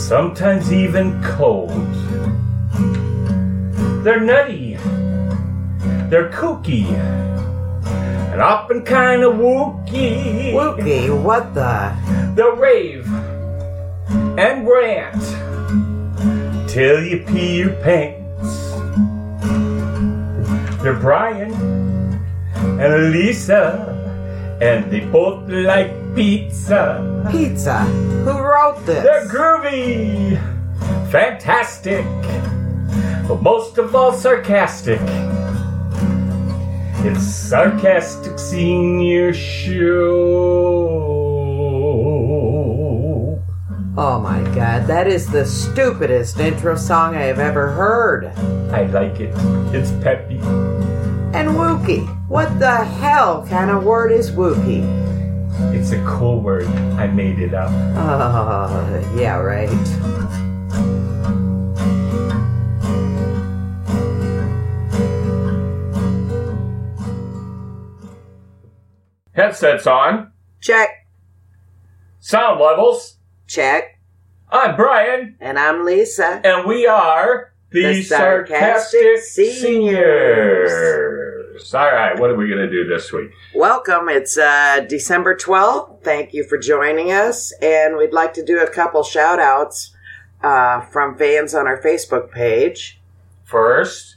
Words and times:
sometimes 0.00 0.72
even 0.72 1.22
cold. 1.22 1.70
They're 4.02 4.20
nutty, 4.20 4.76
they're 6.08 6.30
kooky, 6.30 6.86
and 8.32 8.40
often 8.40 8.82
kind 8.82 9.22
of 9.22 9.34
wookie. 9.34 10.52
Wookie, 10.52 11.22
what 11.22 11.54
the? 11.54 11.94
They'll 12.34 12.56
rave 12.56 13.06
and 14.38 14.66
rant 14.66 15.22
till 16.68 17.04
you 17.04 17.24
pee 17.26 17.58
your 17.58 17.74
pants. 17.82 18.70
They're 20.82 20.98
Brian 20.98 21.52
and 22.54 22.80
Elisa, 22.80 24.58
and 24.62 24.90
they 24.90 25.00
both 25.00 25.46
like 25.48 25.99
pizza. 26.14 27.28
Pizza. 27.30 27.78
Who 28.24 28.38
wrote 28.38 28.84
this? 28.86 29.04
They're 29.04 29.26
groovy, 29.28 30.38
fantastic, 31.10 32.04
but 33.26 33.42
most 33.42 33.78
of 33.78 33.94
all 33.94 34.12
sarcastic. 34.12 35.00
It's 37.02 37.26
sarcastic 37.26 38.38
senior 38.38 39.32
show. 39.32 41.00
Oh 43.96 44.20
my 44.20 44.42
god, 44.54 44.86
that 44.86 45.06
is 45.06 45.26
the 45.30 45.44
stupidest 45.44 46.38
intro 46.38 46.76
song 46.76 47.16
I 47.16 47.22
have 47.22 47.38
ever 47.38 47.70
heard. 47.70 48.26
I 48.72 48.84
like 48.84 49.20
it. 49.20 49.34
It's 49.74 49.90
peppy. 50.02 50.38
And 51.32 51.50
Wookie. 51.56 52.06
What 52.28 52.58
the 52.58 52.76
hell 52.84 53.46
kind 53.48 53.70
of 53.70 53.82
word 53.84 54.12
is 54.12 54.30
Wookie? 54.30 54.84
It's 55.74 55.92
a 55.92 56.02
cool 56.04 56.40
word. 56.40 56.66
I 56.98 57.06
made 57.08 57.38
it 57.38 57.54
up. 57.54 57.70
Oh, 57.96 59.14
yeah, 59.16 59.36
right. 59.36 59.68
Headsets 69.34 69.86
on. 69.86 70.32
Check, 70.60 70.90
Sound 72.18 72.60
levels. 72.60 73.16
check. 73.46 73.98
I'm 74.50 74.74
Brian, 74.76 75.36
And 75.40 75.58
I'm 75.58 75.84
Lisa. 75.84 76.40
and 76.44 76.66
we 76.66 76.84
are 76.86 77.52
the, 77.70 77.82
The 77.84 78.02
Sarcastic, 78.02 79.00
Sarcastic 79.00 79.18
Seniors. 79.54 80.70
All 81.74 81.92
right, 81.92 82.18
what 82.18 82.30
are 82.30 82.36
we 82.36 82.48
going 82.48 82.58
to 82.58 82.70
do 82.70 82.86
this 82.86 83.12
week? 83.12 83.30
Welcome. 83.54 84.08
It's 84.08 84.38
uh, 84.38 84.80
December 84.88 85.36
12th. 85.36 86.02
Thank 86.02 86.32
you 86.32 86.42
for 86.42 86.56
joining 86.56 87.12
us. 87.12 87.52
And 87.60 87.96
we'd 87.96 88.14
like 88.14 88.32
to 88.34 88.44
do 88.44 88.60
a 88.60 88.68
couple 88.68 89.02
shout 89.02 89.38
outs 89.38 89.94
uh, 90.42 90.80
from 90.80 91.18
fans 91.18 91.54
on 91.54 91.66
our 91.66 91.80
Facebook 91.80 92.30
page. 92.30 93.00
First, 93.44 94.16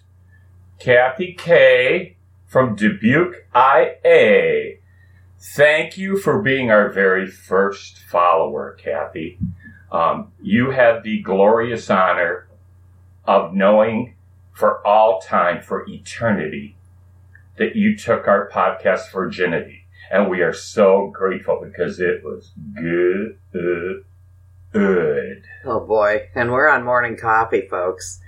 Kathy 0.80 1.34
K 1.34 2.16
from 2.48 2.76
Dubuque, 2.76 3.46
IA. 3.54 4.78
Thank 5.56 5.98
you 5.98 6.18
for 6.18 6.42
being 6.42 6.72
our 6.72 6.90
very 6.90 7.28
first 7.28 8.00
follower, 8.00 8.78
Kathy. 8.82 9.38
Um, 9.92 10.32
you 10.42 10.72
have 10.72 11.04
the 11.04 11.22
glorious 11.22 11.90
honor 11.90 12.48
of 13.26 13.54
knowing 13.54 14.16
for 14.54 14.86
all 14.88 15.20
time, 15.20 15.62
for 15.62 15.86
eternity, 15.90 16.78
that 17.58 17.76
you 17.76 17.98
took 17.98 18.28
our 18.28 18.50
podcast 18.50 19.12
virginity. 19.12 19.88
And 20.12 20.30
we 20.30 20.42
are 20.42 20.54
so 20.54 21.12
grateful 21.14 21.62
because 21.64 22.00
it 22.00 22.24
was 22.24 22.52
good. 22.76 23.40
Good. 24.72 25.44
Oh 25.66 25.86
boy. 25.86 26.30
And 26.36 26.52
we're 26.52 26.70
on 26.70 26.84
morning 26.84 27.18
coffee, 27.18 27.68
folks. 27.70 28.20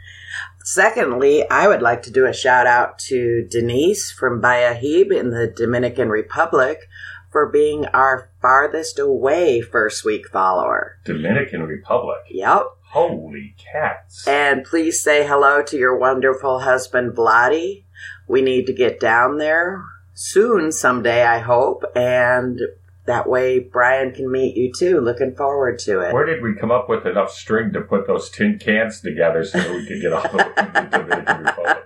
Secondly, 0.64 1.48
I 1.50 1.68
would 1.68 1.82
like 1.82 2.02
to 2.04 2.12
do 2.12 2.26
a 2.26 2.34
shout 2.34 2.66
out 2.66 2.98
to 3.00 3.48
Denise 3.50 4.12
from 4.12 4.42
Bayahibe 4.42 5.12
in 5.12 5.30
the 5.30 5.48
Dominican 5.48 6.10
Republic 6.10 6.88
for 7.32 7.52
being 7.52 7.86
our 7.88 8.32
farthest 8.42 8.98
away 8.98 9.62
first 9.62 10.04
week 10.06 10.28
follower. 10.30 10.98
Dominican 11.04 11.64
Republic. 11.64 12.20
Yep. 12.30 12.64
Holy 12.92 13.56
cats. 13.58 14.28
And 14.28 14.64
please 14.64 15.02
say 15.02 15.28
hello 15.28 15.62
to 15.64 15.78
your 15.78 15.98
wonderful 15.98 16.62
husband, 16.62 17.14
Vladi. 17.14 17.85
We 18.28 18.42
need 18.42 18.66
to 18.68 18.74
get 18.74 19.00
down 19.00 19.38
there 19.38 19.84
soon, 20.14 20.72
someday, 20.72 21.24
I 21.24 21.40
hope. 21.40 21.84
And 21.96 22.60
that 23.06 23.30
way, 23.30 23.60
Brian 23.60 24.12
can 24.12 24.32
meet 24.32 24.56
you 24.58 24.72
too. 24.74 25.00
Looking 25.00 25.36
forward 25.36 25.80
to 25.80 26.02
it. 26.02 26.14
Where 26.14 26.26
did 26.26 26.42
we 26.42 26.56
come 26.56 26.72
up 26.72 26.90
with 26.90 27.06
enough 27.06 27.32
string 27.32 27.72
to 27.74 27.82
put 27.82 28.08
those 28.08 28.30
tin 28.30 28.58
cans 28.58 29.02
together 29.02 29.44
so 29.44 29.60
that 29.60 29.72
we 29.72 29.86
could 29.86 30.02
get 30.02 30.14
way 30.14 30.24
to 30.24 30.72
the 30.74 30.98
Dominican 30.98 31.44
Republic? 31.44 31.84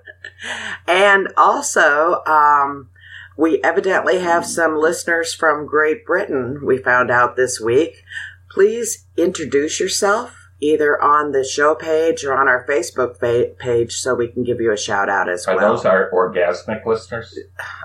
And 0.88 1.28
also, 1.36 2.24
um, 2.26 2.90
we 3.38 3.62
evidently 3.64 4.20
have 4.20 4.46
some 4.46 4.78
listeners 4.78 5.34
from 5.34 5.66
Great 5.66 6.06
Britain, 6.06 6.62
we 6.64 6.78
found 6.78 7.12
out 7.12 7.36
this 7.36 7.60
week. 7.60 8.04
Please 8.50 9.06
introduce 9.16 9.80
yourself 9.80 10.39
either 10.60 11.02
on 11.02 11.32
the 11.32 11.44
show 11.44 11.76
page 11.76 12.24
or 12.24 12.38
on 12.38 12.48
our 12.48 12.66
Facebook 12.68 13.18
fa- 13.20 13.54
page 13.58 13.94
so 13.94 14.16
we 14.16 14.28
can 14.28 14.44
give 14.44 14.60
you 14.60 14.72
a 14.72 14.78
shout 14.78 15.10
out 15.10 15.30
as 15.30 15.48
Are 15.48 15.56
well. 15.56 15.66
Are 15.66 15.76
those 15.76 15.86
our 15.86 16.12
orgasmic 16.12 16.86
listeners? 16.86 17.38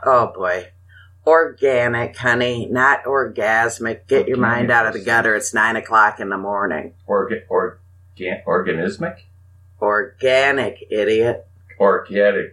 Oh 0.05 0.33
boy. 0.35 0.69
Organic, 1.27 2.17
honey, 2.17 2.67
not 2.67 3.05
orgasmic. 3.05 4.07
Get 4.07 4.29
your 4.29 4.37
mind 4.37 4.71
out 4.71 4.87
of 4.87 4.93
the 4.93 5.01
gutter. 5.01 5.35
It's 5.35 5.55
nine 5.55 5.77
o'clock 5.77 6.21
in 6.21 6.29
the 6.29 6.37
morning. 6.37 6.93
Orga- 7.09 7.45
organ- 7.49 8.43
organismic? 8.47 9.21
Organic, 9.81 10.85
idiot. 10.91 11.47
Organic. 11.81 12.53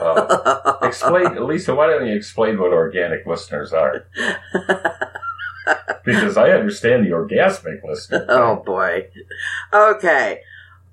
Oh. 0.00 0.78
explain, 0.82 1.46
Lisa, 1.46 1.74
why 1.74 1.86
don't 1.86 2.06
you 2.06 2.16
explain 2.16 2.58
what 2.58 2.72
organic 2.72 3.26
listeners 3.26 3.72
are? 3.72 4.06
Because 6.14 6.36
I 6.36 6.50
understand 6.50 7.04
the 7.04 7.10
orgasmic 7.10 7.84
listener. 7.84 8.26
oh 8.30 8.62
boy. 8.64 9.08
Okay. 9.72 10.40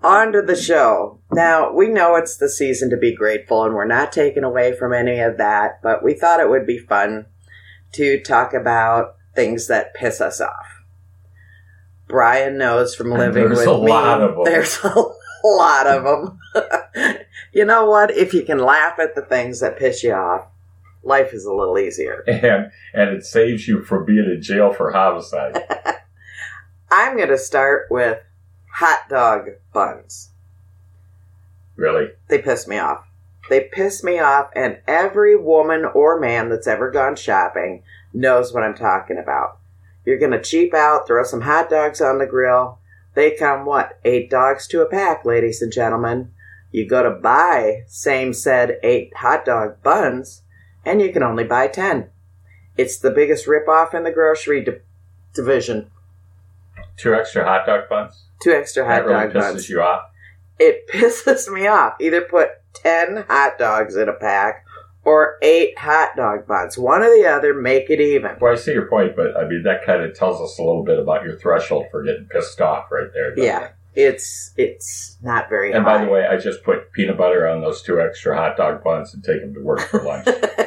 On 0.04 0.32
to 0.34 0.42
the 0.42 0.56
show. 0.56 1.20
Now, 1.32 1.72
we 1.72 1.88
know 1.88 2.16
it's 2.16 2.38
the 2.38 2.50
season 2.50 2.90
to 2.92 2.98
be 2.98 3.16
grateful, 3.16 3.64
and 3.64 3.74
we're 3.74 3.86
not 3.86 4.12
taken 4.12 4.44
away 4.44 4.76
from 4.78 4.94
any 4.94 5.20
of 5.20 5.38
that, 5.38 5.82
but 5.82 6.04
we 6.04 6.14
thought 6.14 6.40
it 6.40 6.50
would 6.50 6.68
be 6.68 6.78
fun 6.78 7.26
to 7.94 8.20
talk 8.22 8.54
about 8.54 9.16
things 9.36 9.68
that 9.68 9.94
piss 9.94 10.22
us 10.22 10.42
off. 10.42 10.84
Brian 12.08 12.58
knows 12.58 12.94
from 12.94 13.12
living 13.12 13.50
with 13.50 13.52
me. 13.52 13.56
There's 13.56 13.68
a 13.68 13.72
lot 13.74 14.22
of 14.22 14.36
them. 14.36 14.44
There's 14.44 14.80
a 14.84 15.48
lot 15.48 15.88
of 15.88 16.04
them. 16.04 16.40
you 17.52 17.66
know 17.66 17.86
what? 17.86 18.12
If 18.12 18.34
you 18.34 18.44
can 18.44 18.60
laugh 18.60 19.00
at 19.00 19.16
the 19.16 19.22
things 19.22 19.62
that 19.62 19.80
piss 19.80 20.04
you 20.04 20.14
off, 20.14 20.48
life 21.06 21.34
is 21.34 21.46
a 21.46 21.54
little 21.54 21.78
easier. 21.78 22.24
And, 22.46 22.72
and 22.94 23.10
it 23.10 23.26
saves 23.26 23.68
you 23.68 23.84
from 23.84 24.06
being 24.06 24.26
in 24.26 24.42
jail 24.42 24.74
for 24.74 24.92
homicide. 24.92 25.58
I'm 26.92 27.18
going 27.18 27.30
to 27.30 27.38
start 27.38 27.88
with 27.90 28.20
hot 28.74 29.10
dog 29.10 29.48
buns. 29.74 30.32
Really? 31.76 32.10
They 32.28 32.42
piss 32.42 32.68
me 32.68 32.78
off. 32.78 33.06
They 33.50 33.70
piss 33.72 34.04
me 34.04 34.20
off, 34.20 34.50
and 34.56 34.80
every 34.88 35.36
woman 35.36 35.86
or 35.86 36.20
man 36.20 36.50
that's 36.50 36.68
ever 36.68 36.90
gone 36.90 37.16
shopping 37.16 37.84
knows 38.14 38.54
what 38.54 38.64
I'm 38.64 38.76
talking 38.76 39.18
about. 39.18 39.60
You're 40.06 40.20
going 40.20 40.32
to 40.32 40.42
cheap 40.42 40.74
out, 40.74 41.08
throw 41.08 41.24
some 41.24 41.42
hot 41.42 41.70
dogs 41.70 42.02
on 42.02 42.18
the 42.18 42.26
grill. 42.26 42.80
They 43.14 43.32
come, 43.32 43.66
what, 43.66 44.00
eight 44.04 44.30
dogs 44.30 44.68
to 44.68 44.82
a 44.82 44.90
pack, 44.90 45.26
ladies 45.26 45.62
and 45.62 45.72
gentlemen. 45.72 46.32
You 46.72 46.88
go 46.88 47.04
to 47.04 47.12
buy, 47.12 47.84
same 47.88 48.34
said, 48.34 48.80
eight 48.84 49.16
hot 49.16 49.46
dog 49.46 49.82
buns, 49.82 50.42
and 50.86 51.02
you 51.02 51.12
can 51.12 51.24
only 51.24 51.44
buy 51.44 51.68
ten. 51.68 52.10
It's 52.78 52.98
the 53.00 53.12
biggest 53.12 53.48
ripoff 53.48 53.94
in 53.94 54.04
the 54.04 54.12
grocery 54.12 54.64
di- 54.64 54.80
division. 55.34 55.90
Two 56.98 57.14
extra 57.14 57.44
hot 57.44 57.66
dog 57.66 57.90
buns? 57.90 58.26
Two 58.42 58.52
extra 58.52 58.84
hot 58.86 59.04
that 59.04 59.06
really 59.06 59.34
dog 59.34 59.34
pisses 59.34 59.54
buns. 59.54 59.70
you 59.70 59.82
off? 59.82 60.10
It 60.60 60.88
pisses 60.94 61.52
me 61.52 61.68
off. 61.68 61.96
Either 62.00 62.22
put 62.22 62.50
10 62.74 63.26
hot 63.28 63.58
dogs 63.58 63.96
in 63.96 64.10
a 64.10 64.14
pack 64.14 64.66
or 65.04 65.38
8 65.42 65.78
hot 65.78 66.16
dog 66.16 66.48
buns. 66.48 66.78
One 66.78 67.02
or 67.02 67.10
the 67.10 67.28
other, 67.28 67.54
make 67.54 67.90
it 67.90 68.02
even. 68.02 68.38
Well, 68.42 68.54
I 68.54 68.56
see 68.56 68.74
your 68.74 68.88
point, 68.88 69.16
but 69.16 69.38
I 69.38 69.48
mean 69.48 69.64
that 69.64 69.86
kind 69.86 70.02
of 70.02 70.16
tells 70.18 70.42
us 70.42 70.58
a 70.58 70.64
little 70.64 70.84
bit 70.84 71.00
about 71.00 71.24
your 71.24 71.38
threshold 71.38 71.86
for 71.92 72.04
getting 72.04 72.26
pissed 72.26 72.60
off, 72.62 72.92
right 72.92 73.10
there. 73.14 73.38
Yeah. 73.38 73.66
it? 73.66 73.72
It's 73.98 74.52
it's 74.58 75.18
not 75.22 75.48
very 75.48 75.72
And 75.72 75.86
by 75.86 76.04
the 76.04 76.12
way, 76.12 76.26
I 76.26 76.36
just 76.38 76.64
put 76.64 76.92
peanut 76.92 77.18
butter 77.18 77.48
on 77.48 77.62
those 77.62 77.82
two 77.82 78.02
extra 78.02 78.36
hot 78.36 78.58
dog 78.58 78.84
buns 78.84 79.14
and 79.14 79.24
take 79.24 79.40
them 79.40 79.54
to 79.54 79.62
work 79.62 79.80
for 79.82 80.02
lunch. 80.04 80.28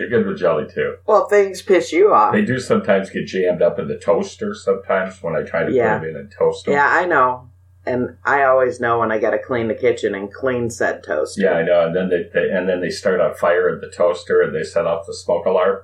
With 0.00 0.38
jelly 0.38 0.66
too. 0.72 0.96
well, 1.06 1.28
things 1.28 1.62
piss 1.62 1.92
you 1.92 2.12
off. 2.12 2.32
They 2.32 2.44
do 2.44 2.58
sometimes 2.58 3.10
get 3.10 3.26
jammed 3.26 3.62
up 3.62 3.78
in 3.78 3.88
the 3.88 3.98
toaster. 3.98 4.54
Sometimes 4.54 5.22
when 5.22 5.36
I 5.36 5.42
try 5.42 5.64
to 5.64 5.72
Yeah. 5.72 5.98
put 5.98 6.06
them 6.06 6.10
in 6.10 6.16
and 6.20 6.32
toast 6.32 6.64
them. 6.64 6.74
Yeah, 6.74 6.88
I 6.88 7.04
know. 7.04 7.48
And 7.86 8.16
I 8.24 8.44
always 8.44 8.80
know 8.80 9.00
when 9.00 9.12
I 9.12 9.18
got 9.18 9.30
to 9.32 9.38
clean 9.38 9.68
the 9.68 9.74
kitchen 9.74 10.14
and 10.14 10.32
clean 10.32 10.70
said 10.70 11.02
toaster. 11.04 11.42
Yeah, 11.42 11.52
I 11.52 11.62
know. 11.62 11.86
And 11.86 11.94
then 11.94 12.08
they, 12.08 12.28
they 12.32 12.48
and 12.50 12.66
then 12.68 12.80
they 12.80 12.88
start 12.90 13.20
on 13.20 13.34
fire 13.34 13.68
in 13.68 13.80
the 13.80 13.90
toaster 13.94 14.40
and 14.40 14.54
they 14.54 14.62
set 14.64 14.86
off 14.86 15.06
the 15.06 15.12
smoke 15.14 15.44
alarm. 15.46 15.80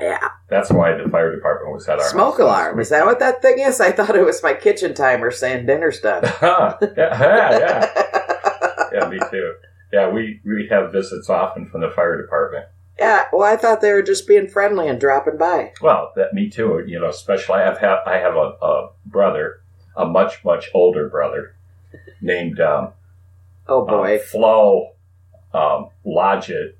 Yeah. 0.00 0.28
That's 0.48 0.70
why 0.72 0.96
the 0.96 1.08
fire 1.08 1.32
department 1.34 1.72
was 1.72 1.88
at 1.88 2.00
our 2.00 2.08
Smoke 2.08 2.32
house. 2.34 2.40
alarm. 2.40 2.80
Is 2.80 2.88
that 2.88 3.06
what 3.06 3.20
that 3.20 3.40
thing 3.42 3.60
is? 3.60 3.80
I 3.80 3.92
thought 3.92 4.16
it 4.16 4.24
was 4.24 4.42
my 4.42 4.54
kitchen 4.54 4.92
timer 4.94 5.30
saying 5.30 5.66
dinner's 5.66 6.00
done. 6.02 6.24
yeah, 6.42 6.76
yeah, 6.96 7.58
yeah, 7.58 8.88
yeah. 8.92 9.08
Me 9.08 9.18
too. 9.30 9.52
Yeah, 9.92 10.10
we 10.10 10.40
we 10.44 10.66
have 10.70 10.90
visits 10.92 11.30
often 11.30 11.66
from 11.68 11.82
the 11.82 11.90
fire 11.90 12.20
department. 12.20 12.66
Yeah, 13.00 13.24
well, 13.32 13.50
I 13.50 13.56
thought 13.56 13.80
they 13.80 13.92
were 13.92 14.02
just 14.02 14.28
being 14.28 14.46
friendly 14.46 14.86
and 14.86 15.00
dropping 15.00 15.38
by. 15.38 15.72
Well, 15.80 16.12
that 16.16 16.34
me 16.34 16.50
too. 16.50 16.84
You 16.86 17.00
know, 17.00 17.08
especially 17.08 17.60
I've 17.60 17.78
had 17.78 18.00
I 18.06 18.18
have 18.18 18.36
a, 18.36 18.54
a 18.60 18.90
brother, 19.06 19.62
a 19.96 20.04
much 20.04 20.44
much 20.44 20.70
older 20.74 21.08
brother, 21.08 21.54
named 22.20 22.60
um, 22.60 22.92
Oh 23.66 23.86
boy. 23.86 24.16
um, 24.16 24.20
Flo 24.22 24.92
um, 25.54 25.88
Lodgett. 26.04 26.76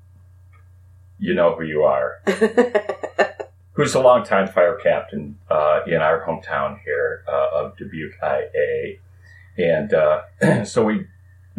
You 1.17 1.33
know 1.33 1.55
who 1.55 1.63
you 1.63 1.83
are. 1.83 2.21
Who's 3.73 3.95
a 3.95 4.01
longtime 4.01 4.47
fire 4.49 4.75
captain 4.75 5.37
uh, 5.49 5.81
in 5.87 5.95
our 6.01 6.25
hometown 6.25 6.79
here 6.83 7.23
uh, 7.27 7.47
of 7.53 7.77
Dubuque, 7.77 8.13
IA, 8.21 8.97
and 9.57 9.93
uh, 9.93 10.23
so 10.65 10.83
we 10.83 11.07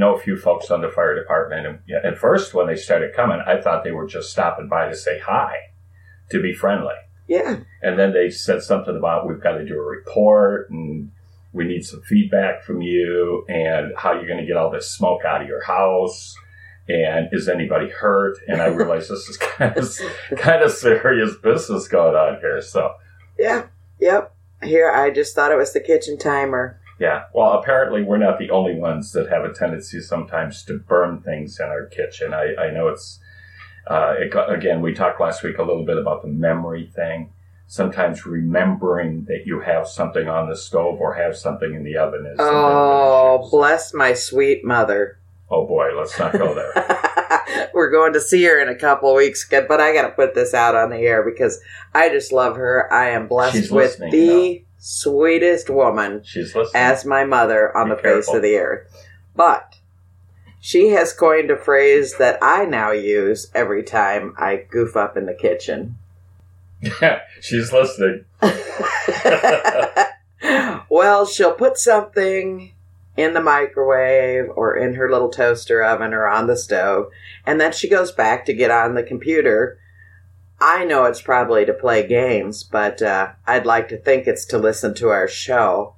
know 0.02 0.14
a 0.14 0.20
few 0.20 0.36
folks 0.36 0.70
on 0.70 0.82
the 0.82 0.88
fire 0.88 1.14
department. 1.14 1.66
And 1.66 2.04
at 2.04 2.18
first, 2.18 2.54
when 2.54 2.66
they 2.66 2.76
started 2.76 3.14
coming, 3.14 3.40
I 3.46 3.60
thought 3.60 3.84
they 3.84 3.92
were 3.92 4.06
just 4.06 4.30
stopping 4.30 4.68
by 4.68 4.88
to 4.88 4.96
say 4.96 5.18
hi, 5.18 5.54
to 6.30 6.42
be 6.42 6.52
friendly. 6.52 6.94
yeah. 7.28 7.60
And 7.82 7.98
then 7.98 8.12
they 8.12 8.30
said 8.30 8.62
something 8.62 8.96
about 8.96 9.28
we've 9.28 9.42
got 9.42 9.58
to 9.58 9.64
do 9.64 9.78
a 9.78 9.82
report 9.82 10.70
and 10.70 11.10
we 11.52 11.64
need 11.64 11.84
some 11.84 12.02
feedback 12.02 12.64
from 12.64 12.82
you 12.82 13.44
and 13.48 13.92
how 13.96 14.12
you're 14.12 14.26
going 14.26 14.40
to 14.40 14.46
get 14.46 14.56
all 14.56 14.70
this 14.70 14.90
smoke 14.90 15.24
out 15.24 15.42
of 15.42 15.48
your 15.48 15.62
house 15.62 16.34
and 16.88 17.28
is 17.32 17.48
anybody 17.48 17.88
hurt? 17.88 18.38
And 18.48 18.60
I 18.60 18.66
realized 18.66 19.10
this 19.10 19.28
is 19.28 19.36
kind 19.36 19.76
of 19.76 19.98
kind 20.36 20.62
of 20.62 20.72
serious 20.72 21.36
business 21.42 21.88
going 21.88 22.14
on 22.14 22.40
here. 22.40 22.60
So 22.60 22.94
Yeah. 23.38 23.66
Yep. 24.00 24.34
Here, 24.62 24.90
I 24.90 25.10
just 25.10 25.34
thought 25.34 25.52
it 25.52 25.56
was 25.56 25.72
the 25.72 25.80
kitchen 25.80 26.18
timer. 26.18 26.80
Yeah, 27.02 27.24
well, 27.34 27.54
apparently 27.54 28.04
we're 28.04 28.16
not 28.16 28.38
the 28.38 28.50
only 28.50 28.76
ones 28.76 29.10
that 29.10 29.28
have 29.28 29.44
a 29.44 29.52
tendency 29.52 30.00
sometimes 30.00 30.62
to 30.66 30.78
burn 30.78 31.20
things 31.20 31.58
in 31.58 31.66
our 31.66 31.86
kitchen. 31.86 32.32
I, 32.32 32.54
I 32.54 32.70
know 32.70 32.86
it's 32.86 33.18
uh, 33.88 34.14
it, 34.18 34.32
again 34.48 34.80
we 34.80 34.94
talked 34.94 35.20
last 35.20 35.42
week 35.42 35.58
a 35.58 35.64
little 35.64 35.84
bit 35.84 35.98
about 35.98 36.22
the 36.22 36.28
memory 36.28 36.86
thing. 36.94 37.32
Sometimes 37.66 38.24
remembering 38.24 39.24
that 39.24 39.46
you 39.46 39.58
have 39.62 39.88
something 39.88 40.28
on 40.28 40.48
the 40.48 40.54
stove 40.54 41.00
or 41.00 41.14
have 41.14 41.36
something 41.36 41.74
in 41.74 41.82
the 41.82 41.96
oven 41.96 42.24
is 42.24 42.38
a 42.38 42.42
bit 42.42 42.48
of 42.48 42.54
an 42.54 42.70
Oh, 42.70 43.48
bless 43.50 43.92
my 43.92 44.12
sweet 44.12 44.64
mother. 44.64 45.18
oh 45.50 45.66
boy, 45.66 45.98
let's 45.98 46.16
not 46.20 46.32
go 46.34 46.54
there. 46.54 47.70
We're 47.74 47.90
going 47.90 48.12
to 48.12 48.20
see 48.20 48.44
her 48.44 48.60
in 48.60 48.68
a 48.68 48.76
couple 48.76 49.10
of 49.10 49.16
weeks, 49.16 49.48
but 49.50 49.80
I 49.80 49.92
got 49.92 50.02
to 50.02 50.10
put 50.10 50.36
this 50.36 50.54
out 50.54 50.76
on 50.76 50.90
the 50.90 50.98
air 50.98 51.28
because 51.28 51.60
I 51.92 52.10
just 52.10 52.30
love 52.30 52.54
her. 52.56 52.92
I 52.92 53.08
am 53.10 53.26
blessed 53.26 53.56
She's 53.56 53.72
with 53.72 53.98
the 53.98 54.16
you 54.60 54.64
sweetest 54.84 55.70
woman 55.70 56.22
She's 56.24 56.56
listening. 56.56 56.82
as 56.82 57.04
my 57.04 57.24
mother 57.24 57.74
on 57.76 57.88
Be 57.88 57.94
the 57.94 58.02
face 58.02 58.28
of 58.28 58.42
the 58.42 58.56
earth. 58.56 59.06
But 59.36 59.76
she 60.60 60.88
has 60.88 61.12
coined 61.12 61.52
a 61.52 61.56
phrase 61.56 62.16
that 62.18 62.38
I 62.42 62.64
now 62.64 62.90
use 62.90 63.48
every 63.54 63.84
time 63.84 64.34
I 64.36 64.56
goof 64.68 64.96
up 64.96 65.16
in 65.16 65.26
the 65.26 65.34
kitchen. 65.34 65.96
She's 67.40 67.72
listening. 67.72 68.24
well, 70.88 71.26
she'll 71.26 71.54
put 71.54 71.78
something 71.78 72.72
in 73.16 73.34
the 73.34 73.40
microwave 73.40 74.46
or 74.56 74.76
in 74.76 74.94
her 74.94 75.08
little 75.08 75.30
toaster 75.30 75.80
oven 75.82 76.12
or 76.12 76.26
on 76.26 76.48
the 76.48 76.56
stove, 76.56 77.06
and 77.46 77.60
then 77.60 77.70
she 77.72 77.88
goes 77.88 78.10
back 78.10 78.44
to 78.46 78.52
get 78.52 78.72
on 78.72 78.96
the 78.96 79.04
computer. 79.04 79.78
I 80.64 80.84
know 80.84 81.06
it's 81.06 81.20
probably 81.20 81.64
to 81.64 81.72
play 81.72 82.06
games, 82.06 82.62
but 82.62 83.02
uh, 83.02 83.32
I'd 83.48 83.66
like 83.66 83.88
to 83.88 83.96
think 83.96 84.28
it's 84.28 84.44
to 84.46 84.58
listen 84.58 84.94
to 84.94 85.08
our 85.08 85.26
show. 85.26 85.96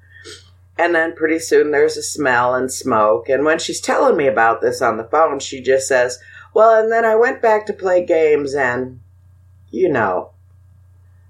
And 0.79 0.95
then 0.95 1.15
pretty 1.15 1.39
soon 1.39 1.71
there's 1.71 1.99
a 1.99 2.03
smell 2.03 2.55
and 2.55 2.73
smoke. 2.73 3.29
And 3.29 3.45
when 3.45 3.59
she's 3.59 3.79
telling 3.79 4.17
me 4.17 4.27
about 4.27 4.63
this 4.63 4.81
on 4.81 4.97
the 4.97 5.05
phone, 5.05 5.39
she 5.39 5.61
just 5.61 5.87
says, 5.87 6.19
Well, 6.55 6.83
and 6.83 6.91
then 6.91 7.05
I 7.05 7.15
went 7.15 7.43
back 7.43 7.67
to 7.67 7.75
play 7.75 8.07
games 8.07 8.55
and, 8.55 9.01
you 9.71 9.91
know. 9.91 10.31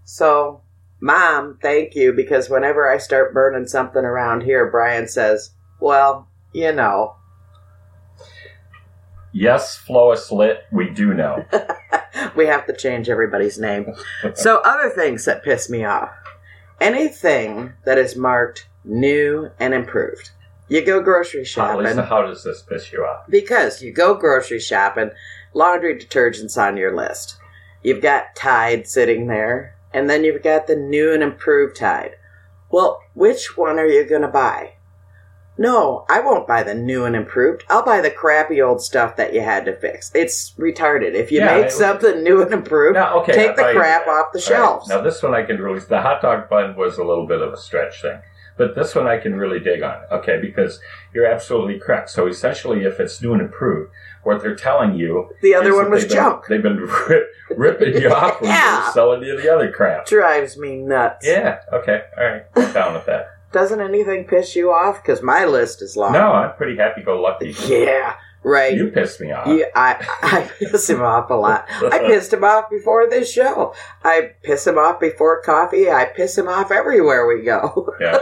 So, 0.04 0.60
Mom, 1.00 1.58
thank 1.60 1.96
you, 1.96 2.12
because 2.12 2.48
whenever 2.48 2.88
I 2.88 2.98
start 2.98 3.34
burning 3.34 3.66
something 3.66 4.04
around 4.04 4.44
here, 4.44 4.70
Brian 4.70 5.08
says, 5.08 5.50
Well, 5.80 6.28
you 6.52 6.72
know. 6.72 7.16
Yes, 9.34 9.76
Flois 9.76 10.30
Lit, 10.30 10.62
we 10.70 10.88
do 10.90 11.12
know. 11.12 11.44
we 12.36 12.46
have 12.46 12.66
to 12.66 12.72
change 12.72 13.08
everybody's 13.08 13.58
name. 13.58 13.92
so, 14.34 14.60
other 14.64 14.88
things 14.90 15.24
that 15.24 15.42
piss 15.42 15.68
me 15.68 15.84
off 15.84 16.10
anything 16.80 17.72
that 17.84 17.98
is 17.98 18.16
marked 18.16 18.68
new 18.84 19.50
and 19.58 19.74
improved. 19.74 20.30
You 20.68 20.84
go 20.84 21.00
grocery 21.00 21.40
How, 21.40 21.46
shopping 21.46 21.84
Lisa, 21.84 22.04
how 22.04 22.22
does 22.22 22.44
this 22.44 22.62
piss 22.62 22.92
you 22.92 23.04
off? 23.04 23.24
because 23.28 23.82
you 23.82 23.92
go 23.92 24.14
grocery 24.14 24.60
shopping, 24.60 25.10
laundry 25.52 25.98
detergent's 25.98 26.56
on 26.56 26.76
your 26.76 26.94
list. 26.94 27.38
You've 27.82 28.02
got 28.02 28.34
Tide 28.34 28.86
sitting 28.86 29.26
there, 29.26 29.76
and 29.92 30.08
then 30.08 30.24
you've 30.24 30.42
got 30.42 30.66
the 30.66 30.76
new 30.76 31.12
and 31.12 31.22
improved 31.22 31.76
Tide. 31.76 32.16
Well, 32.70 33.00
which 33.14 33.56
one 33.56 33.78
are 33.78 33.86
you 33.86 34.06
going 34.06 34.22
to 34.22 34.28
buy? 34.28 34.73
No, 35.56 36.04
I 36.08 36.20
won't 36.20 36.46
buy 36.48 36.62
the 36.64 36.74
new 36.74 37.04
and 37.04 37.14
improved. 37.14 37.64
I'll 37.70 37.84
buy 37.84 38.00
the 38.00 38.10
crappy 38.10 38.60
old 38.60 38.82
stuff 38.82 39.16
that 39.16 39.32
you 39.32 39.40
had 39.40 39.64
to 39.66 39.74
fix. 39.76 40.10
It's 40.14 40.52
retarded. 40.58 41.14
If 41.14 41.30
you 41.30 41.38
Yeah, 41.40 41.56
make 41.56 41.66
it- 41.66 41.72
something 41.72 42.22
new 42.24 42.42
and 42.42 42.52
improved, 42.52 42.94
Now, 42.94 43.20
okay, 43.20 43.32
take 43.32 43.56
the 43.56 43.70
crap 43.72 44.06
off 44.08 44.32
the 44.32 44.38
All 44.40 44.42
right, 44.42 44.42
shelves. 44.42 44.88
Now, 44.88 45.00
this 45.00 45.22
one 45.22 45.34
I 45.34 45.42
can 45.44 45.60
really. 45.62 45.78
The 45.80 46.00
hot 46.00 46.22
dog 46.22 46.48
bun 46.48 46.74
was 46.76 46.98
a 46.98 47.04
little 47.04 47.26
bit 47.26 47.40
of 47.40 47.52
a 47.52 47.56
stretch 47.56 48.02
thing, 48.02 48.18
but 48.56 48.74
this 48.74 48.94
one 48.96 49.06
I 49.06 49.18
can 49.18 49.36
really 49.36 49.60
dig 49.60 49.82
on. 49.82 49.98
Okay, 50.10 50.40
because 50.40 50.80
you're 51.12 51.26
absolutely 51.26 51.78
correct. 51.78 52.10
So 52.10 52.26
essentially, 52.26 52.82
if 52.84 52.98
it's 52.98 53.22
new 53.22 53.32
and 53.32 53.40
improved, 53.42 53.92
what 54.24 54.42
they're 54.42 54.56
telling 54.56 54.94
you 54.94 55.28
the 55.40 55.54
other 55.54 55.74
one 55.74 55.88
was 55.90 56.00
they've 56.02 56.08
been- 56.10 56.16
junk. 56.16 56.46
They've 56.48 56.62
been 56.62 56.78
rip, 57.08 57.28
ripping 57.56 58.02
you 58.02 58.10
off 58.10 58.40
when 58.40 58.50
Yeah. 58.50 58.80
they're 58.82 58.92
selling 58.92 59.22
you 59.22 59.40
the 59.40 59.54
other 59.54 59.70
crap. 59.70 60.06
Drives 60.06 60.56
me 60.58 60.76
nuts. 60.78 61.24
Yeah. 61.26 61.60
Okay. 61.72 62.02
All 62.18 62.24
right. 62.24 62.42
I'm 62.56 62.72
down 62.72 62.94
with 62.94 63.06
that. 63.06 63.28
Doesn't 63.54 63.80
anything 63.80 64.24
piss 64.24 64.56
you 64.56 64.72
off? 64.72 65.00
Because 65.00 65.22
my 65.22 65.44
list 65.44 65.80
is 65.80 65.96
long. 65.96 66.12
No, 66.12 66.32
I'm 66.32 66.56
pretty 66.56 66.76
happy-go-lucky. 66.76 67.54
Yeah, 67.68 68.16
right. 68.42 68.74
You 68.74 68.88
pissed 68.90 69.20
me 69.20 69.30
off. 69.30 69.46
Yeah, 69.46 69.66
I, 69.76 70.04
I 70.22 70.50
piss 70.58 70.90
him 70.90 71.00
off 71.02 71.30
a 71.30 71.34
lot. 71.34 71.64
I 71.70 71.98
pissed 72.08 72.32
him 72.32 72.42
off 72.42 72.68
before 72.68 73.08
this 73.08 73.32
show. 73.32 73.72
I 74.02 74.32
piss 74.42 74.66
him 74.66 74.76
off 74.76 74.98
before 74.98 75.40
coffee. 75.40 75.88
I 75.88 76.06
piss 76.06 76.36
him 76.36 76.48
off 76.48 76.72
everywhere 76.72 77.26
we 77.28 77.42
go. 77.44 77.94
Yeah. 78.00 78.18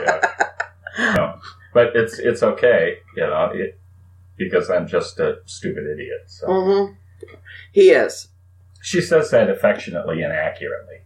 yeah. 0.00 1.14
No. 1.14 1.38
But 1.72 1.94
it's 1.94 2.18
it's 2.18 2.42
okay, 2.42 2.98
you 3.16 3.22
know, 3.22 3.50
it, 3.54 3.78
because 4.36 4.68
I'm 4.70 4.88
just 4.88 5.20
a 5.20 5.36
stupid 5.46 5.84
idiot. 5.86 6.22
So 6.26 6.46
hmm 6.48 6.92
He 7.72 7.90
is. 7.90 8.28
she 8.82 9.00
says 9.00 9.30
that 9.30 9.48
affectionately 9.48 10.22
and 10.22 10.32
accurately. 10.32 10.96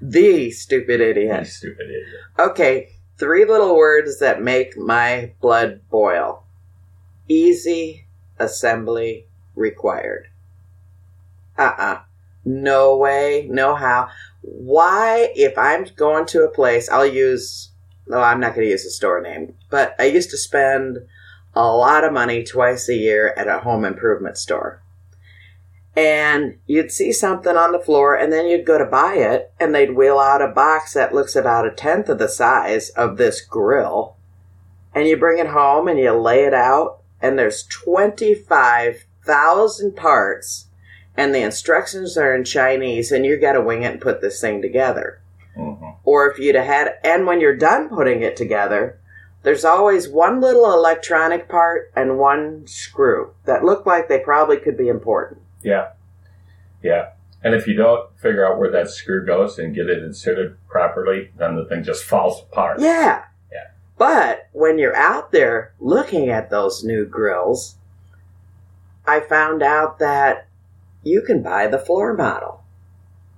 The 0.00 0.50
stupid 0.50 1.00
You 1.00 1.06
idiot. 1.06 1.46
stupid 1.46 1.86
idiot. 1.86 2.20
Okay, 2.38 2.90
three 3.18 3.44
little 3.44 3.76
words 3.76 4.18
that 4.18 4.42
make 4.42 4.76
my 4.76 5.32
blood 5.40 5.80
boil. 5.90 6.44
Easy 7.28 8.06
assembly 8.38 9.26
required. 9.54 10.28
Uh-uh. 11.56 12.00
No 12.44 12.96
way, 12.96 13.48
no 13.50 13.74
how. 13.74 14.08
Why, 14.42 15.30
if 15.34 15.56
I'm 15.56 15.86
going 15.96 16.26
to 16.26 16.44
a 16.44 16.50
place, 16.50 16.88
I'll 16.90 17.06
use, 17.06 17.70
no, 18.06 18.18
I'm 18.18 18.40
not 18.40 18.54
going 18.54 18.66
to 18.66 18.70
use 18.70 18.84
a 18.84 18.90
store 18.90 19.22
name, 19.22 19.54
but 19.70 19.94
I 19.98 20.04
used 20.04 20.30
to 20.30 20.36
spend 20.36 20.98
a 21.54 21.66
lot 21.66 22.04
of 22.04 22.12
money 22.12 22.42
twice 22.42 22.88
a 22.88 22.94
year 22.94 23.32
at 23.36 23.48
a 23.48 23.60
home 23.60 23.84
improvement 23.84 24.36
store. 24.36 24.82
And 25.96 26.58
you'd 26.66 26.90
see 26.90 27.12
something 27.12 27.56
on 27.56 27.70
the 27.72 27.78
floor, 27.78 28.16
and 28.16 28.32
then 28.32 28.48
you'd 28.48 28.66
go 28.66 28.78
to 28.78 28.84
buy 28.84 29.14
it, 29.14 29.52
and 29.60 29.72
they'd 29.74 29.94
wheel 29.94 30.18
out 30.18 30.42
a 30.42 30.48
box 30.48 30.92
that 30.94 31.14
looks 31.14 31.36
about 31.36 31.66
a 31.66 31.70
tenth 31.70 32.08
of 32.08 32.18
the 32.18 32.26
size 32.28 32.90
of 32.90 33.16
this 33.16 33.40
grill. 33.40 34.16
and 34.94 35.08
you 35.08 35.16
bring 35.16 35.38
it 35.38 35.46
home 35.48 35.88
and 35.88 35.98
you 35.98 36.12
lay 36.12 36.44
it 36.44 36.54
out, 36.54 36.98
and 37.20 37.36
there's 37.38 37.64
25,000 37.64 39.96
parts, 39.96 40.66
and 41.16 41.34
the 41.34 41.42
instructions 41.42 42.16
are 42.16 42.32
in 42.34 42.44
Chinese, 42.44 43.10
and 43.10 43.26
you 43.26 43.36
got 43.36 43.54
to 43.54 43.60
wing 43.60 43.82
it 43.82 43.90
and 43.92 44.00
put 44.00 44.20
this 44.20 44.40
thing 44.40 44.62
together. 44.62 45.18
hmm 45.56 45.74
Or 46.04 46.30
if 46.30 46.38
you'd 46.38 46.54
have 46.54 46.66
had, 46.66 46.94
and 47.02 47.26
when 47.26 47.40
you're 47.40 47.56
done 47.56 47.88
putting 47.88 48.22
it 48.22 48.36
together, 48.36 48.98
there's 49.42 49.64
always 49.64 50.08
one 50.08 50.40
little 50.40 50.72
electronic 50.72 51.48
part 51.48 51.90
and 51.96 52.18
one 52.18 52.64
screw 52.66 53.32
that 53.46 53.64
look 53.64 53.86
like 53.86 54.08
they 54.08 54.20
probably 54.20 54.58
could 54.58 54.76
be 54.76 54.88
important. 54.88 55.40
Yeah. 55.64 55.88
Yeah. 56.82 57.10
And 57.42 57.54
if 57.54 57.66
you 57.66 57.74
don't 57.74 58.08
figure 58.18 58.46
out 58.46 58.58
where 58.58 58.70
that 58.70 58.88
screw 58.90 59.26
goes 59.26 59.58
and 59.58 59.74
get 59.74 59.88
it 59.88 60.02
inserted 60.02 60.56
properly, 60.68 61.30
then 61.36 61.56
the 61.56 61.64
thing 61.66 61.82
just 61.82 62.04
falls 62.04 62.42
apart. 62.42 62.80
Yeah. 62.80 63.24
Yeah. 63.52 63.68
But 63.98 64.48
when 64.52 64.78
you're 64.78 64.96
out 64.96 65.32
there 65.32 65.74
looking 65.78 66.28
at 66.30 66.50
those 66.50 66.84
new 66.84 67.04
grills, 67.04 67.76
I 69.06 69.20
found 69.20 69.62
out 69.62 69.98
that 69.98 70.48
you 71.02 71.20
can 71.22 71.42
buy 71.42 71.66
the 71.66 71.78
floor 71.78 72.14
model 72.14 72.64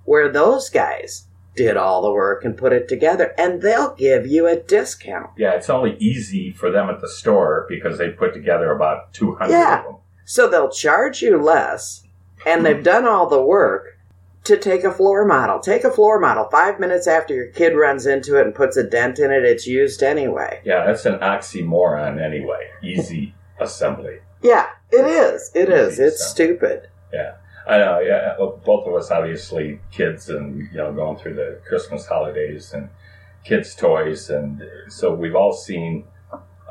where 0.05 0.29
those 0.31 0.69
guys 0.69 1.25
did 1.57 1.75
all 1.75 2.01
the 2.01 2.11
work 2.11 2.45
and 2.45 2.55
put 2.55 2.71
it 2.71 2.87
together 2.87 3.33
and 3.37 3.61
they'll 3.61 3.93
give 3.95 4.25
you 4.25 4.47
a 4.47 4.55
discount. 4.55 5.31
Yeah, 5.37 5.51
it's 5.55 5.69
only 5.69 5.97
easy 5.97 6.51
for 6.51 6.71
them 6.71 6.89
at 6.89 7.01
the 7.01 7.09
store 7.09 7.65
because 7.67 7.97
they 7.97 8.09
put 8.09 8.33
together 8.33 8.71
about 8.71 9.11
200 9.13 9.51
Yeah. 9.51 9.79
of 9.79 9.83
them. 9.85 9.95
So 10.23 10.47
they'll 10.47 10.69
charge 10.69 11.21
you 11.21 11.41
less 11.41 12.03
and 12.47 12.65
they've 12.65 12.83
done 12.83 13.05
all 13.05 13.27
the 13.27 13.41
work 13.41 13.97
to 14.45 14.57
take 14.57 14.83
a 14.83 14.91
floor 14.91 15.25
model. 15.25 15.59
Take 15.59 15.83
a 15.83 15.91
floor 15.91 16.19
model. 16.19 16.47
Five 16.49 16.79
minutes 16.79 17.05
after 17.07 17.33
your 17.33 17.47
kid 17.47 17.75
runs 17.75 18.05
into 18.05 18.37
it 18.39 18.45
and 18.45 18.55
puts 18.55 18.77
a 18.77 18.83
dent 18.83 19.19
in 19.19 19.31
it, 19.31 19.43
it's 19.43 19.67
used 19.67 20.01
anyway. 20.01 20.61
Yeah, 20.63 20.85
that's 20.85 21.05
an 21.05 21.19
oxymoron 21.19 22.21
anyway. 22.23 22.69
Easy 22.81 23.35
assembly. 23.59 24.19
Yeah, 24.41 24.67
it 24.91 25.05
is. 25.05 25.51
It 25.53 25.69
is. 25.69 25.93
Easy 25.93 26.03
It's 26.03 26.21
assembly. 26.21 26.55
stupid. 26.55 26.89
Yeah. 27.13 27.33
I 27.67 27.77
know, 27.79 27.99
yeah. 27.99 28.35
well, 28.39 28.61
Both 28.63 28.87
of 28.87 28.93
us, 28.93 29.11
obviously, 29.11 29.81
kids 29.91 30.29
and, 30.29 30.69
you 30.71 30.77
know, 30.77 30.93
going 30.93 31.17
through 31.17 31.33
the 31.33 31.59
Christmas 31.67 32.05
holidays 32.05 32.71
and 32.71 32.87
kids' 33.43 33.75
toys. 33.75 34.29
And 34.29 34.63
so 34.87 35.13
we've 35.13 35.35
all 35.35 35.51
seen, 35.51 36.05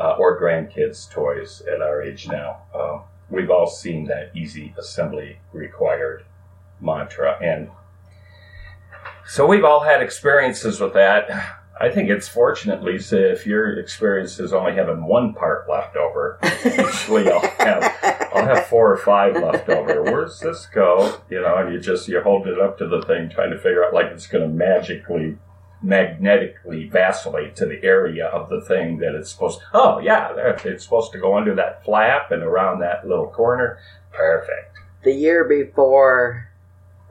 uh, 0.00 0.16
or 0.18 0.40
grandkids' 0.40 1.10
toys 1.10 1.62
at 1.70 1.82
our 1.82 2.00
age 2.00 2.28
now. 2.28 2.62
Uh, 2.74 3.00
we've 3.30 3.50
all 3.50 3.66
seen 3.66 4.06
that 4.06 4.30
easy 4.34 4.74
assembly 4.78 5.38
required 5.52 6.24
mantra. 6.80 7.38
And 7.42 7.70
so 9.26 9.46
we've 9.46 9.64
all 9.64 9.80
had 9.80 10.02
experiences 10.02 10.80
with 10.80 10.94
that. 10.94 11.30
I 11.78 11.90
think 11.90 12.08
it's 12.08 12.26
fortunate, 12.26 12.82
Lisa, 12.82 13.32
if 13.32 13.46
your 13.46 13.78
experience 13.78 14.40
is 14.40 14.52
only 14.54 14.74
having 14.74 15.04
one 15.04 15.34
part 15.34 15.68
left 15.68 15.96
over. 15.96 16.38
Usually 16.64 17.30
I'll 17.30 17.40
have 17.58 18.28
I'll 18.34 18.46
have 18.46 18.66
four 18.66 18.90
or 18.90 18.96
five 18.96 19.34
left 19.34 19.68
over. 19.68 20.02
Where's 20.02 20.40
this 20.40 20.66
go? 20.66 21.20
You 21.28 21.42
know, 21.42 21.56
and 21.56 21.74
you 21.74 21.80
just 21.80 22.08
you 22.08 22.20
hold 22.22 22.46
it 22.46 22.58
up 22.58 22.78
to 22.78 22.88
the 22.88 23.02
thing, 23.02 23.28
trying 23.28 23.50
to 23.50 23.58
figure 23.58 23.84
out 23.84 23.92
like 23.92 24.06
it's 24.06 24.26
going 24.26 24.48
to 24.48 24.54
magically, 24.54 25.36
magnetically 25.82 26.88
vacillate 26.88 27.56
to 27.56 27.66
the 27.66 27.82
area 27.82 28.26
of 28.26 28.48
the 28.48 28.60
thing 28.60 28.98
that 28.98 29.14
it's 29.14 29.30
supposed. 29.30 29.60
Oh 29.72 29.98
yeah, 29.98 30.32
it's 30.64 30.84
supposed 30.84 31.12
to 31.12 31.18
go 31.18 31.36
under 31.36 31.54
that 31.54 31.84
flap 31.84 32.30
and 32.30 32.42
around 32.42 32.80
that 32.80 33.06
little 33.06 33.28
corner. 33.28 33.78
Perfect. 34.12 34.78
the 35.04 35.12
year 35.12 35.44
before 35.44 36.48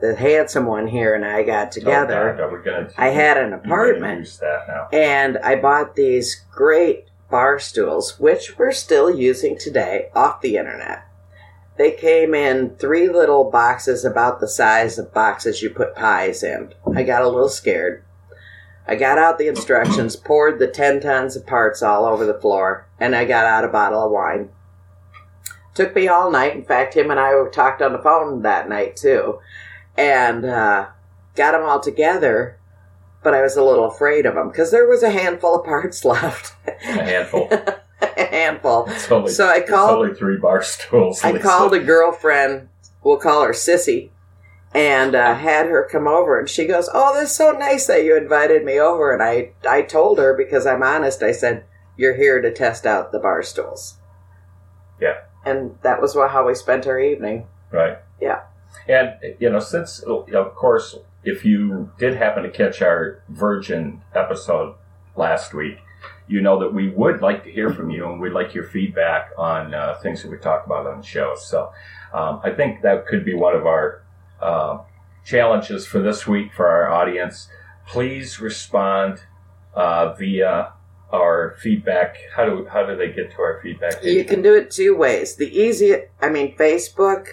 the 0.00 0.14
handsome 0.16 0.66
one 0.66 0.88
here 0.88 1.14
and 1.14 1.24
I 1.24 1.42
got 1.44 1.68
Oh, 1.68 1.70
together, 1.70 2.34
God, 2.36 2.40
are 2.40 2.84
we? 2.88 2.94
I 2.98 3.08
had 3.10 3.36
an 3.38 3.52
apartment 3.52 4.18
Use 4.20 4.38
that 4.38 4.66
now. 4.68 4.88
and 4.92 5.38
I 5.38 5.54
bought 5.56 5.94
these 5.96 6.44
great 6.52 7.06
bar 7.30 7.58
stools, 7.58 8.18
which 8.20 8.58
we're 8.58 8.72
still 8.72 9.14
using 9.16 9.56
today 9.58 10.10
off 10.14 10.40
the 10.42 10.56
internet. 10.56 11.04
They 11.78 11.92
came 11.92 12.34
in 12.34 12.76
three 12.76 13.08
little 13.08 13.50
boxes 13.50 14.04
about 14.04 14.40
the 14.40 14.48
size 14.48 14.98
of 14.98 15.12
boxes 15.14 15.62
you 15.62 15.70
put 15.70 15.94
pies 15.94 16.42
in. 16.42 16.72
I 16.94 17.02
got 17.02 17.22
a 17.22 17.28
little 17.28 17.48
scared. 17.48 18.02
I 18.88 18.94
got 18.94 19.18
out 19.18 19.38
the 19.38 19.48
instructions, 19.48 20.14
poured 20.16 20.58
the 20.58 20.68
10 20.68 21.00
tons 21.00 21.34
of 21.36 21.46
parts 21.46 21.82
all 21.82 22.04
over 22.04 22.24
the 22.24 22.38
floor, 22.40 22.86
and 23.00 23.16
I 23.16 23.24
got 23.24 23.44
out 23.44 23.64
a 23.64 23.68
bottle 23.68 24.04
of 24.04 24.12
wine. 24.12 24.50
Took 25.74 25.94
me 25.94 26.08
all 26.08 26.30
night. 26.30 26.54
In 26.54 26.64
fact, 26.64 26.94
him 26.94 27.10
and 27.10 27.20
I 27.20 27.32
talked 27.52 27.82
on 27.82 27.92
the 27.92 27.98
phone 27.98 28.42
that 28.42 28.68
night 28.68 28.96
too. 28.96 29.40
And 29.98 30.44
uh, 30.44 30.86
got 31.34 31.52
them 31.52 31.62
all 31.64 31.80
together, 31.80 32.58
but 33.22 33.34
I 33.34 33.42
was 33.42 33.56
a 33.56 33.62
little 33.64 33.86
afraid 33.86 34.24
of 34.26 34.34
them 34.34 34.48
because 34.50 34.70
there 34.70 34.86
was 34.86 35.02
a 35.02 35.10
handful 35.10 35.56
of 35.58 35.64
parts 35.66 36.04
left. 36.04 36.54
A 36.66 36.72
handful. 37.02 37.48
a 38.00 38.24
handful. 38.24 38.88
Only, 39.10 39.30
So 39.32 39.48
I 39.48 39.60
called- 39.60 39.98
only 40.04 40.14
three 40.14 40.38
bar 40.38 40.62
stools. 40.62 41.22
I 41.24 41.32
Lisa. 41.32 41.42
called 41.42 41.74
a 41.74 41.80
girlfriend, 41.80 42.68
we'll 43.02 43.16
call 43.18 43.42
her 43.42 43.52
Sissy, 43.52 44.10
and 44.74 45.14
uh, 45.14 45.34
had 45.34 45.66
her 45.66 45.88
come 45.90 46.06
over. 46.06 46.38
And 46.38 46.48
she 46.48 46.66
goes, 46.66 46.88
"Oh, 46.92 47.14
that's 47.14 47.32
so 47.32 47.52
nice 47.52 47.86
that 47.86 48.04
you 48.04 48.16
invited 48.16 48.64
me 48.64 48.78
over." 48.80 49.12
And 49.12 49.22
I, 49.22 49.52
I 49.68 49.82
told 49.82 50.18
her 50.18 50.34
because 50.34 50.66
I'm 50.66 50.82
honest. 50.82 51.22
I 51.22 51.32
said, 51.32 51.64
"You're 51.96 52.16
here 52.16 52.40
to 52.40 52.52
test 52.52 52.86
out 52.86 53.12
the 53.12 53.18
bar 53.18 53.42
stools." 53.42 53.96
Yeah. 55.00 55.20
And 55.44 55.78
that 55.82 56.00
was 56.00 56.14
how 56.14 56.46
we 56.46 56.54
spent 56.54 56.86
our 56.86 56.98
evening. 56.98 57.46
Right. 57.70 57.98
Yeah. 58.20 58.42
And, 58.88 59.14
you 59.38 59.50
know, 59.50 59.60
since, 59.60 60.00
of 60.00 60.54
course, 60.54 60.96
if 61.24 61.44
you 61.44 61.90
did 61.98 62.16
happen 62.16 62.42
to 62.44 62.50
catch 62.50 62.82
our 62.82 63.22
Virgin 63.28 64.02
episode 64.14 64.74
last 65.16 65.54
week, 65.54 65.78
you 66.28 66.40
know 66.40 66.58
that 66.60 66.72
we 66.74 66.88
would 66.88 67.20
like 67.20 67.44
to 67.44 67.52
hear 67.52 67.70
from 67.72 67.90
you 67.90 68.08
and 68.10 68.20
we'd 68.20 68.32
like 68.32 68.54
your 68.54 68.64
feedback 68.64 69.30
on 69.38 69.74
uh, 69.74 69.94
things 70.02 70.22
that 70.22 70.30
we 70.30 70.38
talk 70.38 70.66
about 70.66 70.86
on 70.86 70.98
the 71.00 71.06
show. 71.06 71.34
So 71.36 71.72
um, 72.12 72.40
I 72.42 72.50
think 72.50 72.82
that 72.82 73.06
could 73.06 73.24
be 73.24 73.34
one 73.34 73.54
of 73.54 73.66
our 73.66 74.02
uh, 74.40 74.78
challenges 75.24 75.86
for 75.86 76.00
this 76.00 76.26
week 76.26 76.52
for 76.52 76.68
our 76.68 76.90
audience. 76.90 77.48
Please 77.86 78.40
respond 78.40 79.20
uh, 79.74 80.12
via 80.14 80.72
our 81.12 81.56
feedback. 81.60 82.16
How 82.34 82.44
do 82.44 82.66
how 82.66 82.84
do 82.84 82.96
they 82.96 83.12
get 83.12 83.30
to 83.32 83.38
our 83.42 83.60
feedback? 83.62 84.02
You 84.02 84.24
can 84.24 84.42
do 84.42 84.54
it 84.54 84.70
two 84.70 84.96
ways. 84.96 85.36
The 85.36 85.48
easy, 85.48 85.94
I 86.20 86.28
mean, 86.28 86.56
Facebook. 86.56 87.26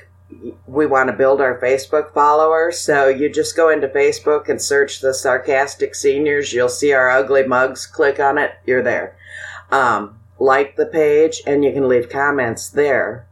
We 0.65 0.87
want 0.87 1.11
to 1.11 1.15
build 1.15 1.41
our 1.41 1.59
Facebook 1.59 2.11
followers, 2.11 2.79
so 2.79 3.07
you 3.07 3.29
just 3.29 3.55
go 3.55 3.69
into 3.69 3.87
Facebook 3.87 4.49
and 4.49 4.59
search 4.59 4.99
the 4.99 5.13
sarcastic 5.13 5.93
seniors. 5.93 6.53
You'll 6.53 6.69
see 6.69 6.91
our 6.91 7.09
ugly 7.11 7.45
mugs. 7.45 7.85
Click 7.85 8.19
on 8.19 8.39
it. 8.39 8.51
You're 8.65 8.81
there. 8.81 9.15
Um, 9.69 10.17
like 10.39 10.75
the 10.75 10.87
page, 10.87 11.43
and 11.45 11.63
you 11.63 11.71
can 11.71 11.87
leave 11.87 12.09
comments 12.09 12.69
there. 12.69 13.27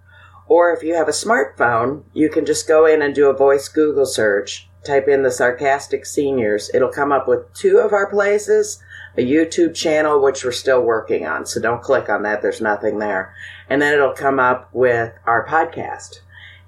Or 0.52 0.74
if 0.74 0.84
you 0.84 0.96
have 0.96 1.08
a 1.08 1.12
smartphone, 1.12 2.04
you 2.12 2.28
can 2.28 2.46
just 2.46 2.68
go 2.68 2.86
in 2.86 3.02
and 3.02 3.16
do 3.16 3.30
a 3.30 3.34
voice 3.34 3.70
Google 3.70 4.06
search. 4.06 4.68
Type 4.84 5.08
in 5.08 5.24
the 5.24 5.32
sarcastic 5.32 6.06
seniors. 6.06 6.70
It'll 6.74 6.92
come 6.92 7.14
up 7.14 7.26
with 7.26 7.54
two 7.54 7.78
of 7.78 7.94
our 7.94 8.10
places 8.10 8.84
a 9.18 9.22
YouTube 9.22 9.74
channel, 9.74 10.22
which 10.22 10.44
we're 10.44 10.52
still 10.52 10.82
working 10.82 11.26
on. 11.26 11.46
So 11.46 11.62
don't 11.62 11.82
click 11.82 12.10
on 12.10 12.24
that. 12.24 12.42
There's 12.42 12.60
nothing 12.60 13.00
there. 13.00 13.34
And 13.70 13.82
then 13.82 13.94
it'll 13.94 14.12
come 14.12 14.42
up 14.42 14.68
with 14.74 15.14
our 15.26 15.48
podcast. 15.48 16.20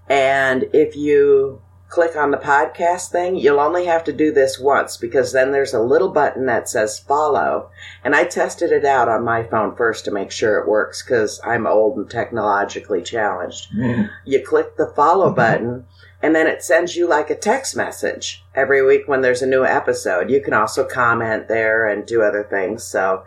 And 0.08 0.70
if 0.72 0.96
you 0.96 1.62
click 1.94 2.16
on 2.16 2.32
the 2.32 2.38
podcast 2.38 3.12
thing, 3.12 3.36
you'll 3.36 3.60
only 3.60 3.86
have 3.86 4.04
to 4.04 4.12
do 4.12 4.32
this 4.32 4.58
once 4.58 4.98
because 4.98 5.32
then 5.32 5.52
there's 5.52 5.76
a 5.76 5.80
little 5.80 6.10
button 6.10 6.48
that 6.48 6.68
says 6.68 6.98
follow. 6.98 7.70
And 8.04 8.16
I 8.16 8.24
tested 8.24 8.72
it 8.72 8.84
out 8.84 9.08
on 9.08 9.24
my 9.24 9.44
phone 9.44 9.76
first 9.76 10.04
to 10.06 10.12
make 10.12 10.32
sure 10.32 10.58
it 10.58 10.68
works 10.68 11.04
because 11.04 11.40
I'm 11.44 11.68
old 11.68 11.98
and 11.98 12.10
technologically 12.10 13.04
challenged 13.04 13.72
Mm. 13.74 14.10
you 14.26 14.44
click 14.44 14.76
the 14.76 14.88
follow 14.96 15.32
button 15.32 15.86
and 16.24 16.36
then 16.36 16.48
it 16.48 16.64
sends 16.64 16.96
you 16.96 17.08
like 17.08 17.30
a 17.30 17.36
text 17.36 17.76
message 17.76 18.44
every 18.56 18.84
week 18.84 19.08
when 19.08 19.22
there's 19.22 19.42
a 19.44 19.48
new 19.48 19.64
episode. 19.64 20.32
You 20.32 20.42
can 20.42 20.54
also 20.54 20.84
comment 20.86 21.48
there 21.48 21.88
and 21.88 22.06
do 22.08 22.24
other 22.24 22.44
things. 22.44 22.84
So 22.84 23.24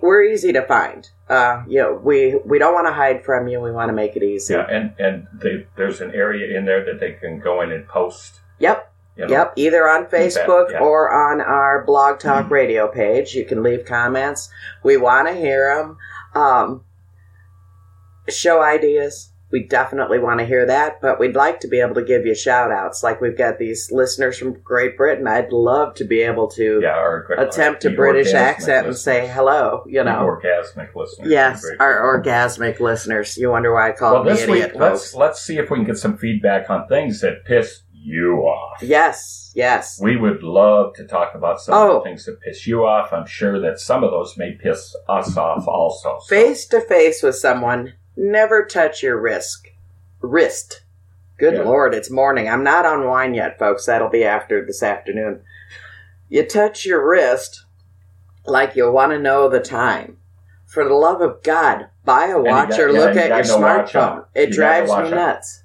we're 0.00 0.22
easy 0.22 0.52
to 0.52 0.62
find. 0.66 1.08
Uh, 1.28 1.62
you 1.68 1.80
know, 1.80 1.94
we, 1.94 2.36
we 2.44 2.58
don't 2.58 2.74
want 2.74 2.86
to 2.86 2.92
hide 2.92 3.24
from 3.24 3.48
you. 3.48 3.60
We 3.60 3.70
want 3.70 3.88
to 3.88 3.92
make 3.92 4.16
it 4.16 4.22
easy. 4.22 4.54
Yeah, 4.54 4.66
and 4.68 4.92
and 4.98 5.26
they, 5.32 5.66
there's 5.76 6.00
an 6.00 6.12
area 6.14 6.58
in 6.58 6.64
there 6.64 6.84
that 6.84 7.00
they 7.00 7.12
can 7.12 7.40
go 7.40 7.60
in 7.62 7.70
and 7.72 7.86
post. 7.86 8.40
Yep. 8.58 8.92
You 9.16 9.26
know, 9.26 9.32
Yep. 9.32 9.52
Either 9.56 9.88
on 9.88 10.06
Facebook 10.06 10.70
yeah. 10.70 10.76
Mm-hmm. 10.76 10.84
or 10.84 11.12
on 11.12 11.40
our 11.40 11.84
Blog 11.84 12.18
Talk 12.20 12.50
Radio 12.50 12.88
page. 12.88 13.34
You 13.34 13.44
can 13.44 13.62
leave 13.62 13.84
comments. 13.84 14.50
We 14.82 14.96
want 14.96 15.28
to 15.28 15.34
hear 15.34 15.74
them. 15.74 15.98
Um, 16.34 16.84
show 18.28 18.62
ideas. 18.62 19.29
We 19.52 19.64
definitely 19.66 20.18
want 20.20 20.38
to 20.40 20.46
hear 20.46 20.64
that, 20.66 21.00
but 21.00 21.18
we'd 21.18 21.34
like 21.34 21.60
to 21.60 21.68
be 21.68 21.80
able 21.80 21.94
to 21.96 22.04
give 22.04 22.24
you 22.24 22.34
shout 22.34 22.70
outs. 22.70 23.02
Like 23.02 23.20
we've 23.20 23.36
got 23.36 23.58
these 23.58 23.90
listeners 23.90 24.38
from 24.38 24.60
Great 24.62 24.96
Britain. 24.96 25.26
I'd 25.26 25.52
love 25.52 25.94
to 25.96 26.04
be 26.04 26.20
able 26.22 26.48
to 26.52 26.80
Yeah, 26.82 27.20
attempt 27.36 27.84
a 27.84 27.90
British 27.90 28.32
accent 28.32 28.86
and 28.86 28.96
say 28.96 29.26
hello, 29.26 29.84
you 29.86 30.04
know. 30.04 30.20
orgasmic 30.40 30.94
listeners. 30.94 31.28
Yes, 31.30 31.66
our 31.80 32.00
orgasmic 32.22 32.78
listeners. 32.80 33.36
You 33.36 33.50
wonder 33.50 33.72
why 33.74 33.88
I 33.88 33.92
call 33.92 34.14
Well, 34.14 34.24
them 34.24 34.34
this 34.34 34.44
the 34.46 34.52
week 34.52 34.62
idiot 34.64 34.76
let's 34.80 35.14
let's 35.14 35.40
see 35.42 35.58
if 35.58 35.70
we 35.70 35.78
can 35.78 35.84
get 35.86 35.98
some 35.98 36.16
feedback 36.16 36.70
on 36.70 36.86
things 36.88 37.20
that 37.22 37.44
piss 37.44 37.82
you 37.92 38.36
off. 38.46 38.82
Yes, 38.82 39.52
yes. 39.54 40.00
We 40.00 40.16
would 40.16 40.42
love 40.42 40.94
to 40.94 41.06
talk 41.06 41.34
about 41.34 41.60
some 41.60 41.74
of 41.74 41.80
Oh. 41.90 41.94
the 41.98 42.04
things 42.04 42.24
that 42.24 42.40
piss 42.40 42.66
you 42.66 42.86
off. 42.86 43.12
I'm 43.12 43.26
sure 43.26 43.60
that 43.60 43.78
some 43.78 44.02
of 44.04 44.10
those 44.10 44.38
may 44.38 44.52
piss 44.52 44.94
us 45.08 45.36
off 45.36 45.66
also. 45.68 46.18
Face 46.28 46.66
to 46.68 46.80
face 46.80 47.22
with 47.22 47.34
someone, 47.36 47.92
never 48.20 48.64
touch 48.64 49.02
your 49.02 49.18
wrist. 49.20 49.66
Wrist. 50.20 50.82
Good 51.38 51.54
Yeah. 51.54 51.62
lord, 51.62 51.94
it's 51.94 52.10
morning. 52.10 52.48
I'm 52.48 52.62
not 52.62 52.84
on 52.84 53.06
wine 53.06 53.32
yet, 53.34 53.58
folks. 53.58 53.86
That'll 53.86 54.10
be 54.10 54.24
after 54.24 54.64
this 54.64 54.82
afternoon. 54.82 55.40
You 56.28 56.44
touch 56.44 56.84
your 56.84 57.04
wrist 57.08 57.64
like 58.44 58.76
you 58.76 58.90
want 58.92 59.12
to 59.12 59.18
know 59.18 59.48
the 59.48 59.60
time. 59.60 60.18
For 60.66 60.84
the 60.84 60.94
love 60.94 61.20
of 61.22 61.42
God, 61.42 61.88
buy 62.04 62.26
a 62.26 62.38
watch 62.38 62.70
got- 62.70 62.80
or 62.80 62.92
look 62.92 63.16
at 63.16 63.28
your 63.28 63.38
no 63.38 63.58
smartphone. 63.58 64.26
It 64.34 64.50
You 64.50 64.54
drives 64.54 64.90
me 64.90 65.10
nuts. 65.10 65.64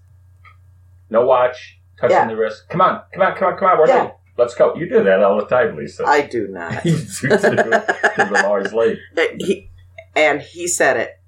No 1.10 1.26
watch, 1.26 1.80
touching 2.00 2.16
Yeah. 2.16 2.28
the 2.28 2.36
wrist. 2.38 2.64
Come 2.70 2.82
on, 2.82 3.02
come 3.14 3.22
on, 3.22 3.36
come 3.36 3.48
on, 3.54 3.58
come 3.60 3.68
on. 3.68 3.78
We're 3.80 3.88
Yeah. 3.88 4.02
late. 4.04 4.12
Let's 4.38 4.56
go. 4.56 4.76
You 4.76 4.90
do 4.90 5.04
that 5.04 5.22
all 5.24 5.38
the 5.40 5.46
time, 5.46 5.78
Lisa. 5.78 6.04
I 6.06 6.22
do 6.22 6.48
not. 6.48 6.84
you 6.86 6.98
do 6.98 7.38
too, 7.38 7.82
I'm 8.18 8.46
always 8.46 8.74
late. 8.74 8.98
he, 9.40 9.70
and 10.16 10.42
he 10.42 10.68
said 10.68 10.98
it. 10.98 11.20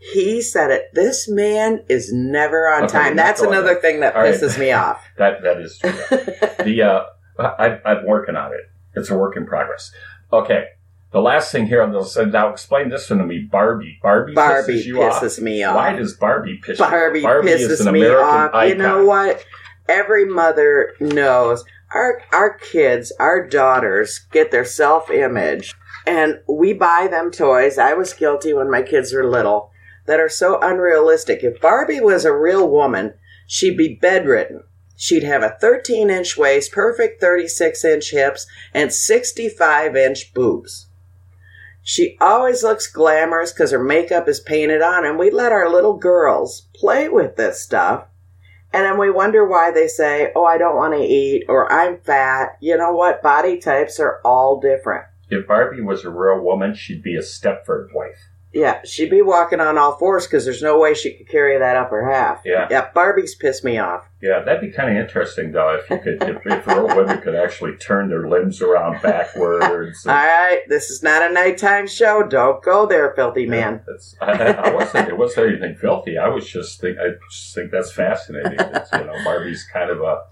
He 0.00 0.40
said 0.40 0.70
it. 0.70 0.90
This 0.94 1.28
man 1.28 1.84
is 1.88 2.10
never 2.12 2.68
on 2.68 2.84
Okay, 2.84 2.92
time. 2.92 3.16
That's 3.16 3.40
another 3.42 3.74
there. 3.74 3.80
thing 3.82 4.00
that 4.00 4.16
All 4.16 4.22
right. 4.22 4.34
pisses 4.34 4.58
me 4.58 4.72
off. 4.84 5.04
That 5.18 5.42
that 5.42 5.60
is 5.60 5.78
true. 5.78 5.92
the 6.64 6.82
uh, 6.82 7.04
I, 7.42 7.78
I'm 7.84 8.06
working 8.06 8.34
on 8.36 8.52
it. 8.52 8.60
It's 8.94 9.10
a 9.10 9.16
work 9.16 9.36
in 9.36 9.46
progress. 9.46 9.92
Okay. 10.32 10.64
The 11.12 11.20
last 11.20 11.50
thing 11.50 11.66
here 11.66 11.82
on 11.82 11.92
this, 11.92 12.14
and 12.16 12.32
now 12.32 12.50
explain 12.50 12.88
this 12.88 13.10
one 13.10 13.18
to 13.18 13.26
me. 13.26 13.40
Barbie. 13.40 13.98
Barbie, 14.00 14.32
Barbie 14.32 14.74
pisses 14.74 14.84
you 14.86 15.02
off. 15.02 15.20
pisses 15.20 15.40
me 15.40 15.62
off. 15.64 15.74
Why 15.74 15.92
does 15.94 16.14
Barbie 16.14 16.60
piss 16.62 16.78
you 16.78 16.84
off? 16.84 16.90
Barbie, 16.92 17.18
is 17.20 17.80
pisses 17.80 17.92
me 17.92 18.06
off. 18.06 18.54
icon. 18.54 18.68
You 18.68 18.74
know 18.76 19.04
what? 19.04 19.44
Every 19.88 20.24
mother 20.24 20.94
knows 21.00 21.64
our 21.92 22.22
our 22.32 22.54
kids, 22.56 23.12
our 23.18 23.46
daughters 23.46 24.20
get 24.30 24.50
their 24.52 24.64
self 24.64 25.10
image, 25.10 25.74
and 26.06 26.38
we 26.48 26.72
buy 26.72 27.08
them 27.10 27.32
toys. 27.32 27.76
I 27.76 27.94
was 27.94 28.14
guilty 28.14 28.54
when 28.54 28.70
my 28.70 28.82
kids 28.82 29.12
were 29.12 29.26
little 29.28 29.72
that 30.06 30.20
are 30.20 30.28
so 30.28 30.58
unrealistic. 30.60 31.42
If 31.42 31.60
Barbie 31.60 32.00
was 32.00 32.24
a 32.24 32.36
real 32.36 32.68
woman, 32.68 33.14
she'd 33.46 33.76
be 33.76 33.98
bedridden. 34.00 34.64
She'd 34.96 35.22
have 35.22 35.42
a 35.42 35.56
13 35.60 36.10
inch 36.10 36.36
waist, 36.36 36.72
perfect 36.72 37.20
36 37.20 37.84
inch 37.84 38.10
hips, 38.10 38.46
and 38.74 38.92
65 38.92 39.96
inch 39.96 40.34
boobs. 40.34 40.88
She 41.82 42.18
always 42.20 42.62
looks 42.62 42.86
glamorous 42.86 43.52
because 43.52 43.70
her 43.70 43.82
makeup 43.82 44.28
is 44.28 44.40
painted 44.40 44.82
on, 44.82 45.06
and 45.06 45.18
we 45.18 45.30
let 45.30 45.52
our 45.52 45.70
little 45.70 45.96
girls 45.96 46.68
play 46.74 47.08
with 47.08 47.36
this 47.36 47.62
stuff. 47.62 48.08
And 48.72 48.84
then 48.84 48.98
we 48.98 49.10
wonder 49.10 49.44
why 49.46 49.70
they 49.70 49.88
say, 49.88 50.30
Oh, 50.36 50.44
I 50.44 50.58
don't 50.58 50.76
want 50.76 50.94
to 50.94 51.02
eat, 51.02 51.46
or 51.48 51.72
I'm 51.72 52.00
fat. 52.02 52.58
You 52.60 52.76
know 52.76 52.92
what? 52.92 53.22
Body 53.22 53.58
types 53.58 53.98
are 53.98 54.20
all 54.24 54.60
different. 54.60 55.06
If 55.30 55.46
Barbie 55.46 55.82
was 55.82 56.04
a 56.04 56.10
real 56.10 56.40
woman, 56.40 56.74
she'd 56.74 57.02
be 57.02 57.16
a 57.16 57.20
Stepford 57.22 57.94
wife. 57.94 58.28
Yeah, 58.52 58.82
she'd 58.84 59.10
be 59.10 59.22
walking 59.22 59.60
on 59.60 59.78
all 59.78 59.96
fours 59.96 60.26
because 60.26 60.44
there's 60.44 60.62
no 60.62 60.78
way 60.78 60.92
she 60.92 61.12
could 61.12 61.28
carry 61.28 61.56
that 61.58 61.76
upper 61.76 62.10
half. 62.10 62.42
Yeah. 62.44 62.66
Yeah, 62.68 62.90
Barbie's 62.92 63.36
pissed 63.36 63.62
me 63.62 63.78
off. 63.78 64.08
Yeah, 64.20 64.40
that'd 64.40 64.60
be 64.60 64.72
kind 64.72 64.90
of 64.90 65.02
interesting, 65.02 65.52
though, 65.52 65.76
if 65.76 65.88
you 65.88 65.98
could, 65.98 66.22
if, 66.22 66.44
if 66.44 66.66
real 66.66 66.88
women 66.88 67.20
could 67.20 67.36
actually 67.36 67.76
turn 67.76 68.08
their 68.08 68.28
limbs 68.28 68.60
around 68.60 69.00
backwards. 69.02 70.04
All 70.04 70.14
right, 70.14 70.62
this 70.68 70.90
is 70.90 71.02
not 71.02 71.22
a 71.22 71.32
nighttime 71.32 71.86
show. 71.86 72.24
Don't 72.26 72.62
go 72.62 72.86
there, 72.86 73.14
filthy 73.14 73.46
man. 73.46 73.82
That's, 73.86 74.16
I, 74.20 74.32
I 74.52 74.74
wasn't. 74.74 75.08
It 75.08 75.16
wasn't 75.16 75.48
anything 75.50 75.76
filthy. 75.76 76.18
I 76.18 76.28
was 76.28 76.46
just 76.46 76.80
think. 76.80 76.98
I 76.98 77.10
just 77.30 77.54
think 77.54 77.70
that's 77.70 77.92
fascinating. 77.92 78.58
It's, 78.58 78.92
you 78.92 79.04
know, 79.04 79.14
Barbie's 79.24 79.64
kind 79.72 79.90
of 79.90 80.00
a. 80.00 80.22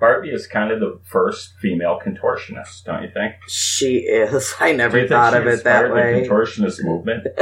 Barbie 0.00 0.30
is 0.30 0.46
kind 0.46 0.72
of 0.72 0.80
the 0.80 0.98
first 1.02 1.54
female 1.60 1.98
contortionist, 2.04 2.84
don't 2.84 3.02
you 3.02 3.10
think? 3.12 3.34
She 3.48 3.98
is. 3.98 4.54
I 4.60 4.72
never 4.72 5.06
thought 5.06 5.34
of 5.34 5.46
it 5.46 5.64
that 5.64 5.92
way. 5.92 6.22
The 6.22 6.28
contortionist 6.28 6.82
movement. 6.84 7.26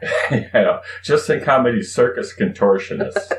you 0.30 0.48
know, 0.54 0.80
just 1.02 1.26
think 1.26 1.44
how 1.44 1.62
many 1.62 1.82
circus 1.82 2.34
contortionists, 2.34 3.32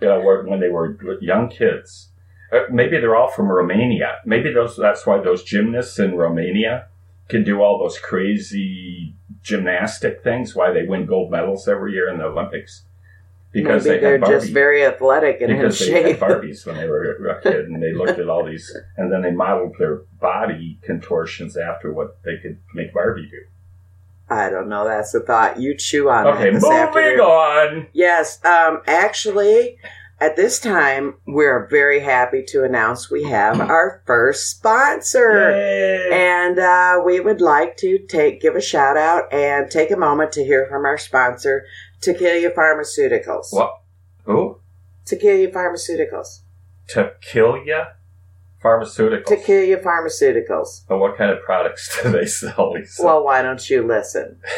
you 0.00 0.08
know, 0.08 0.20
were, 0.20 0.46
when 0.46 0.60
they 0.60 0.68
were 0.68 0.96
young 1.20 1.48
kids. 1.48 2.10
Uh, 2.52 2.60
maybe 2.70 2.98
they're 2.98 3.16
all 3.16 3.30
from 3.30 3.48
Romania. 3.48 4.18
Maybe 4.24 4.52
those. 4.52 4.76
That's 4.76 5.06
why 5.06 5.20
those 5.20 5.42
gymnasts 5.42 5.98
in 5.98 6.16
Romania 6.16 6.88
can 7.28 7.42
do 7.42 7.62
all 7.62 7.78
those 7.78 7.98
crazy 7.98 9.16
gymnastic 9.42 10.22
things. 10.22 10.54
Why 10.54 10.72
they 10.72 10.84
win 10.86 11.06
gold 11.06 11.30
medals 11.30 11.66
every 11.66 11.92
year 11.92 12.10
in 12.10 12.18
the 12.18 12.24
Olympics 12.24 12.84
because 13.54 13.84
Maybe 13.86 13.96
they 13.96 14.00
they're 14.02 14.18
Barbie. 14.18 14.34
just 14.34 14.52
very 14.52 14.84
athletic 14.84 15.40
and 15.40 15.50
in 15.52 15.56
because 15.58 15.78
they 15.78 15.86
shape. 15.86 16.18
had 16.18 16.20
Barbies 16.20 16.66
when 16.66 16.76
they 16.76 16.86
were 16.86 17.28
a 17.28 17.40
kid, 17.42 17.66
and 17.66 17.82
they 17.82 17.92
looked 17.94 18.18
at 18.18 18.28
all 18.28 18.44
these, 18.44 18.76
and 18.96 19.10
then 19.12 19.22
they 19.22 19.30
modeled 19.30 19.76
their 19.78 20.02
body 20.20 20.78
contortions 20.82 21.56
after 21.56 21.92
what 21.92 22.18
they 22.24 22.36
could 22.42 22.58
make 22.74 22.92
Barbie 22.92 23.28
do. 23.30 23.42
I 24.28 24.50
don't 24.50 24.68
know. 24.68 24.84
That's 24.84 25.14
a 25.14 25.20
thought. 25.20 25.60
You 25.60 25.76
chew 25.76 26.08
on 26.10 26.26
Okay, 26.26 26.50
moving 26.50 26.72
afternoon. 26.72 27.20
on. 27.20 27.86
Yes. 27.92 28.42
Um, 28.44 28.80
actually, 28.86 29.76
at 30.18 30.34
this 30.36 30.58
time, 30.58 31.16
we're 31.26 31.66
very 31.68 32.00
happy 32.00 32.42
to 32.48 32.64
announce 32.64 33.10
we 33.10 33.24
have 33.24 33.60
our 33.76 34.02
first 34.06 34.48
sponsor. 34.50 35.50
Yay. 35.50 36.08
And 36.10 36.58
uh, 36.58 37.02
we 37.04 37.20
would 37.20 37.40
like 37.42 37.76
to 37.78 37.98
take 38.06 38.40
give 38.40 38.56
a 38.56 38.62
shout 38.62 38.96
out 38.96 39.30
and 39.32 39.70
take 39.70 39.90
a 39.90 39.96
moment 39.96 40.32
to 40.32 40.44
hear 40.44 40.66
from 40.70 40.86
our 40.86 40.96
sponsor, 40.98 41.66
Takilya 42.04 42.54
Pharmaceuticals. 42.54 43.52
What? 43.52 43.80
Who? 44.24 44.58
Takilya 45.06 45.52
Pharmaceuticals. 45.52 46.40
Takilya 46.88 47.92
Pharmaceuticals. 48.62 49.24
Takilya 49.26 49.82
Pharmaceuticals. 49.82 50.84
But 50.88 50.98
what 50.98 51.16
kind 51.16 51.30
of 51.30 51.42
products 51.42 51.98
do 52.02 52.10
they 52.10 52.26
sell, 52.26 52.72
Lisa? 52.72 53.02
Well, 53.04 53.24
why 53.24 53.42
don't 53.42 53.68
you 53.68 53.86
listen? 53.86 54.40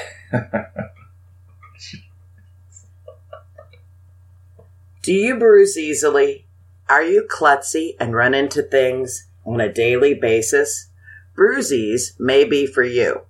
Do 5.02 5.12
you 5.12 5.38
bruise 5.38 5.78
easily? 5.78 6.46
Are 6.88 7.04
you 7.04 7.28
klutzy 7.30 7.94
and 8.00 8.12
run 8.12 8.34
into 8.34 8.60
things 8.60 9.28
on 9.44 9.60
a 9.60 9.72
daily 9.72 10.14
basis? 10.14 10.88
Bruises 11.36 12.16
may 12.18 12.42
be 12.42 12.66
for 12.66 12.82
you. 12.82 13.20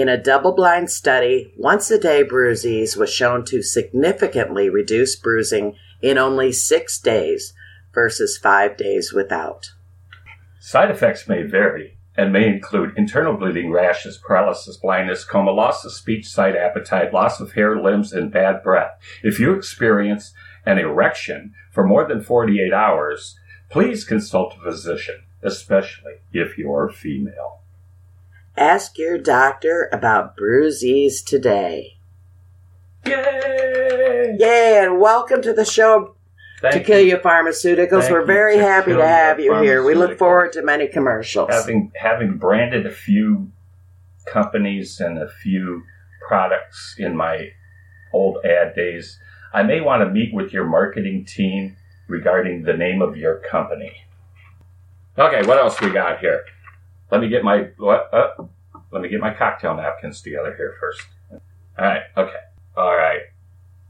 In 0.00 0.08
a 0.08 0.16
double 0.16 0.52
blind 0.52 0.90
study, 0.90 1.52
once 1.58 1.90
a 1.90 1.98
day 1.98 2.22
bruises 2.22 2.96
was 2.96 3.12
shown 3.12 3.44
to 3.44 3.62
significantly 3.62 4.70
reduce 4.70 5.14
bruising 5.14 5.76
in 6.00 6.16
only 6.16 6.52
six 6.52 6.98
days 6.98 7.52
versus 7.92 8.38
five 8.38 8.78
days 8.78 9.12
without. 9.12 9.72
Side 10.58 10.90
effects 10.90 11.28
may 11.28 11.42
vary 11.42 11.98
and 12.16 12.32
may 12.32 12.48
include 12.48 12.96
internal 12.96 13.34
bleeding, 13.34 13.70
rashes, 13.70 14.16
paralysis, 14.16 14.78
blindness, 14.78 15.22
coma, 15.22 15.50
loss 15.50 15.84
of 15.84 15.92
speech, 15.92 16.26
sight, 16.26 16.56
appetite, 16.56 17.12
loss 17.12 17.38
of 17.38 17.52
hair, 17.52 17.78
limbs, 17.78 18.10
and 18.10 18.32
bad 18.32 18.62
breath. 18.62 18.98
If 19.22 19.38
you 19.38 19.52
experience 19.52 20.32
an 20.64 20.78
erection 20.78 21.52
for 21.70 21.86
more 21.86 22.08
than 22.08 22.22
48 22.22 22.72
hours, 22.72 23.38
please 23.68 24.06
consult 24.06 24.56
a 24.56 24.62
physician, 24.62 25.24
especially 25.42 26.14
if 26.32 26.56
you're 26.56 26.88
female. 26.88 27.60
Ask 28.60 28.98
your 28.98 29.16
doctor 29.16 29.88
about 29.90 30.36
bruises 30.36 31.22
today. 31.22 31.96
Yay! 33.06 34.36
Yay, 34.38 34.84
and 34.84 35.00
welcome 35.00 35.40
to 35.40 35.54
the 35.54 35.64
show, 35.64 36.14
Thank 36.60 36.84
Takilya 36.84 37.06
you. 37.06 37.16
Pharmaceuticals. 37.16 38.02
Thank 38.02 38.12
We're 38.12 38.20
you, 38.20 38.26
very 38.26 38.58
happy 38.58 38.92
to 38.92 39.06
have 39.06 39.40
you 39.40 39.56
here. 39.62 39.82
We 39.82 39.94
look 39.94 40.18
forward 40.18 40.52
to 40.52 40.62
many 40.62 40.88
commercials. 40.88 41.48
Having 41.50 41.92
having 41.96 42.36
branded 42.36 42.84
a 42.84 42.90
few 42.90 43.50
companies 44.26 45.00
and 45.00 45.16
a 45.16 45.30
few 45.42 45.82
products 46.28 46.96
in 46.98 47.16
my 47.16 47.52
old 48.12 48.44
ad 48.44 48.74
days, 48.74 49.18
I 49.54 49.62
may 49.62 49.80
want 49.80 50.02
to 50.02 50.10
meet 50.10 50.34
with 50.34 50.52
your 50.52 50.66
marketing 50.66 51.24
team 51.24 51.78
regarding 52.08 52.64
the 52.64 52.74
name 52.74 53.00
of 53.00 53.16
your 53.16 53.36
company. 53.36 54.04
Okay, 55.16 55.46
what 55.46 55.56
else 55.56 55.80
we 55.80 55.88
got 55.88 56.18
here? 56.20 56.44
Let 57.10 57.20
me 57.20 57.28
get 57.28 57.42
my 57.44 57.68
what? 57.78 58.08
Uh, 58.12 58.44
let 58.92 59.02
me 59.02 59.08
get 59.08 59.20
my 59.20 59.32
cocktail 59.34 59.74
napkins 59.76 60.20
together 60.20 60.54
here 60.56 60.76
first. 60.80 61.02
All 61.32 61.84
right. 61.86 62.02
Okay. 62.16 62.32
All 62.76 62.96
right. 62.96 63.20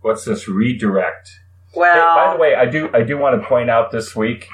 What's 0.02 0.24
this 0.24 0.48
redirect? 0.48 1.30
well, 1.74 1.94
Hey, 1.94 2.24
by 2.26 2.35
the 2.35 2.40
way, 2.40 2.54
I 2.54 2.66
do 2.66 2.90
I 2.94 3.02
do 3.02 3.18
want 3.18 3.40
to 3.40 3.46
point 3.46 3.70
out 3.70 3.90
this 3.92 4.16
week, 4.16 4.48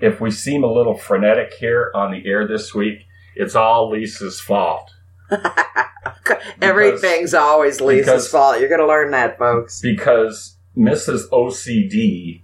if 0.00 0.20
we 0.20 0.30
seem 0.30 0.62
a 0.64 0.72
little 0.72 0.96
frenetic 0.96 1.54
here 1.54 1.90
on 1.94 2.12
the 2.12 2.26
air 2.26 2.46
this 2.46 2.74
week, 2.74 3.06
it's 3.34 3.54
all 3.54 3.90
Lisa's 3.90 4.40
fault 4.40 4.90
everything's 6.62 7.34
always 7.34 7.80
Lisa's 7.80 8.04
because- 8.06 8.28
fault. 8.28 8.60
You're 8.60 8.68
going 8.68 8.80
to 8.80 8.86
learn 8.86 9.10
that, 9.12 9.38
folks. 9.38 9.80
because 9.80 10.56
Mrs. 10.76 11.28
OCD 11.30 12.42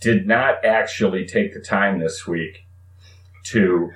did 0.00 0.26
not 0.26 0.64
actually 0.64 1.26
take 1.26 1.52
the 1.54 1.60
time 1.60 1.98
this 1.98 2.26
week 2.26 2.66
to 3.44 3.90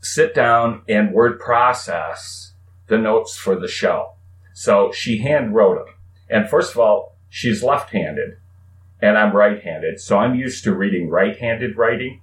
sit 0.00 0.34
down 0.34 0.82
and 0.88 1.12
word 1.12 1.38
process 1.40 2.52
the 2.86 2.98
notes 2.98 3.36
for 3.36 3.56
the 3.56 3.68
show. 3.68 4.12
So 4.54 4.90
she 4.92 5.18
hand 5.18 5.54
wrote 5.54 5.84
them. 5.84 5.94
And 6.28 6.48
first 6.48 6.72
of 6.72 6.78
all, 6.78 7.16
she's 7.28 7.62
left 7.62 7.90
handed. 7.90 8.38
and 9.00 9.16
I'm 9.16 9.34
right-handed, 9.34 10.00
so 10.00 10.18
I'm 10.18 10.34
used 10.34 10.64
to 10.64 10.74
reading 10.74 11.08
right-handed 11.08 11.76
writing, 11.76 12.20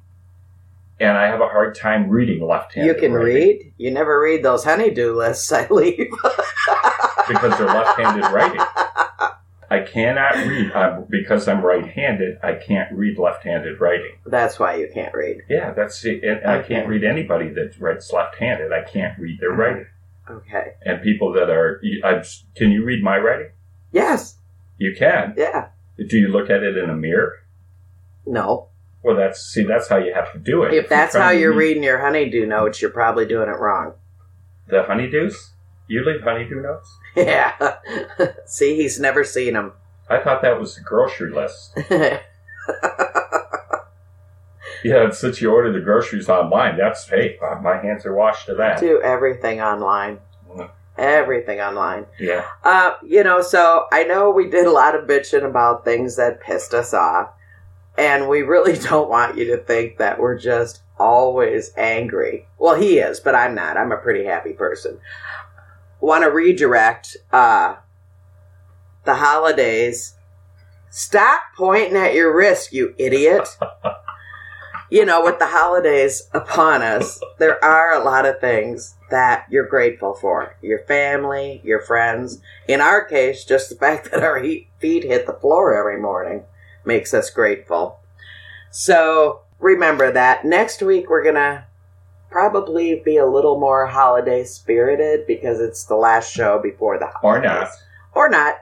and 0.99 1.17
I 1.17 1.27
have 1.27 1.39
a 1.39 1.47
hard 1.47 1.73
time 1.75 2.09
reading 2.09 2.45
left-handed. 2.45 2.93
You 2.93 2.99
can 2.99 3.13
writing 3.13 3.33
read. 3.33 3.73
You 3.77 3.91
never 3.91 4.19
read 4.19 4.43
those 4.43 4.63
honeydew 4.65 5.13
lists 5.15 5.51
I 5.51 5.67
leave. 5.69 6.09
because 7.27 7.57
they're 7.57 7.67
left-handed 7.67 8.29
writing. 8.31 8.59
I 9.69 9.79
cannot 9.79 10.35
read 10.35 10.71
uh, 10.73 11.01
because 11.09 11.47
I'm 11.47 11.63
right-handed. 11.65 12.37
I 12.43 12.53
can't 12.53 12.91
read 12.93 13.17
left-handed 13.17 13.79
writing. 13.81 14.17
That's 14.25 14.59
why 14.59 14.75
you 14.75 14.89
can't 14.93 15.13
read. 15.13 15.37
Yeah, 15.49 15.73
that's 15.73 16.03
it. 16.05 16.23
And 16.23 16.45
I 16.45 16.61
can't 16.61 16.87
read 16.87 17.03
anybody 17.03 17.49
that 17.49 17.75
writes 17.79 18.11
left-handed. 18.13 18.71
I 18.71 18.83
can't 18.83 19.17
read 19.19 19.39
their 19.39 19.51
writing. 19.51 19.87
Okay. 20.29 20.73
And 20.83 21.01
people 21.01 21.33
that 21.33 21.49
are, 21.49 21.81
can 22.55 22.71
you 22.71 22.83
read 22.83 23.03
my 23.03 23.17
writing? 23.17 23.51
Yes. 23.91 24.37
You 24.77 24.95
can. 24.97 25.33
Yeah. 25.37 25.69
Do 25.97 26.17
you 26.17 26.27
look 26.27 26.49
at 26.49 26.63
it 26.63 26.77
in 26.77 26.89
a 26.89 26.95
mirror? 26.95 27.33
No. 28.25 28.69
Well, 29.03 29.15
that's 29.15 29.39
see, 29.39 29.63
that's 29.63 29.87
how 29.87 29.97
you 29.97 30.13
have 30.13 30.33
to 30.33 30.39
do 30.39 30.63
it. 30.63 30.73
If 30.73 30.89
that's 30.89 31.13
you're 31.13 31.23
how 31.23 31.29
you're 31.29 31.51
read 31.51 31.57
reading 31.67 31.83
your 31.83 31.99
honeydew 31.99 32.45
notes, 32.47 32.81
you're 32.81 32.91
probably 32.91 33.25
doing 33.27 33.47
it 33.49 33.59
wrong. 33.59 33.93
the 34.67 34.83
honeydews, 34.83 35.51
you 35.87 36.03
leave 36.03 36.21
honeydew 36.23 36.61
notes. 36.61 36.97
Yeah. 37.25 37.77
See, 38.45 38.75
he's 38.75 38.99
never 38.99 39.23
seen 39.23 39.55
him. 39.55 39.73
I 40.09 40.19
thought 40.19 40.41
that 40.41 40.59
was 40.59 40.75
the 40.75 40.81
grocery 40.81 41.31
list. 41.31 41.77
Yeah, 44.83 45.09
since 45.09 45.41
you 45.41 45.51
order 45.51 45.71
the 45.71 45.79
groceries 45.79 46.29
online, 46.29 46.77
that's 46.77 47.07
hey, 47.09 47.39
my 47.63 47.77
hands 47.81 48.05
are 48.05 48.13
washed 48.13 48.45
to 48.45 48.53
that. 48.55 48.79
Do 48.79 49.01
everything 49.01 49.59
online. 49.59 50.19
Everything 50.97 51.59
online. 51.59 52.05
Yeah, 52.19 52.45
Uh, 52.63 52.93
you 53.03 53.23
know, 53.23 53.41
so 53.41 53.87
I 53.91 54.03
know 54.03 54.29
we 54.29 54.47
did 54.49 54.65
a 54.65 54.71
lot 54.71 54.95
of 54.95 55.07
bitching 55.07 55.43
about 55.43 55.83
things 55.83 56.15
that 56.17 56.39
pissed 56.39 56.73
us 56.73 56.93
off, 56.93 57.31
and 57.97 58.29
we 58.29 58.43
really 58.43 58.77
don't 58.89 59.09
want 59.09 59.37
you 59.37 59.45
to 59.47 59.57
think 59.57 59.97
that 59.97 60.19
we're 60.19 60.37
just 60.37 60.81
always 60.99 61.71
angry. 61.75 62.45
Well, 62.59 62.75
he 62.75 62.99
is, 62.99 63.19
but 63.19 63.33
I'm 63.35 63.55
not. 63.55 63.75
I'm 63.77 63.91
a 63.91 63.97
pretty 63.97 64.23
happy 64.23 64.53
person. 64.53 64.99
Want 66.05 66.23
to 66.23 66.29
redirect 66.29 67.17
uh, 67.33 67.77
the 69.05 69.15
holidays. 69.15 70.13
Stop 70.91 71.41
pointing 71.57 71.97
at 71.97 72.13
your 72.13 72.31
wrist, 72.31 72.71
you 72.71 72.93
idiot. 72.99 73.47
you 74.91 75.03
know, 75.03 75.23
with 75.23 75.39
the 75.39 75.47
holidays 75.47 76.29
upon 76.31 76.83
us, 76.83 77.19
there 77.39 77.57
are 77.65 77.91
a 77.91 78.03
lot 78.03 78.27
of 78.27 78.39
things 78.39 78.93
that 79.09 79.47
you're 79.49 79.67
grateful 79.67 80.13
for. 80.13 80.55
Your 80.61 80.83
family, 80.83 81.59
your 81.63 81.81
friends. 81.81 82.39
In 82.67 82.81
our 82.81 83.03
case, 83.03 83.43
just 83.43 83.71
the 83.71 83.75
fact 83.75 84.11
that 84.11 84.21
our 84.21 84.39
feet 84.77 85.05
hit 85.05 85.25
the 85.25 85.33
floor 85.33 85.75
every 85.75 85.99
morning 85.99 86.43
makes 86.85 87.15
us 87.15 87.31
grateful. 87.31 87.99
So 88.69 89.41
remember 89.57 90.11
that. 90.11 90.45
Next 90.45 90.83
week, 90.83 91.09
we're 91.09 91.23
going 91.23 91.33
to 91.33 91.65
probably 92.35 93.01
be 93.05 93.15
a 93.15 93.25
little 93.25 93.57
more 93.57 93.85
holiday 93.85 94.43
spirited 94.43 95.25
because 95.25 95.61
it's 95.61 95.85
the 95.85 95.95
last 95.95 96.29
show 96.29 96.59
before 96.61 96.99
the 96.99 97.07
holidays. 97.07 97.69
or 98.13 98.27
not. 98.27 98.57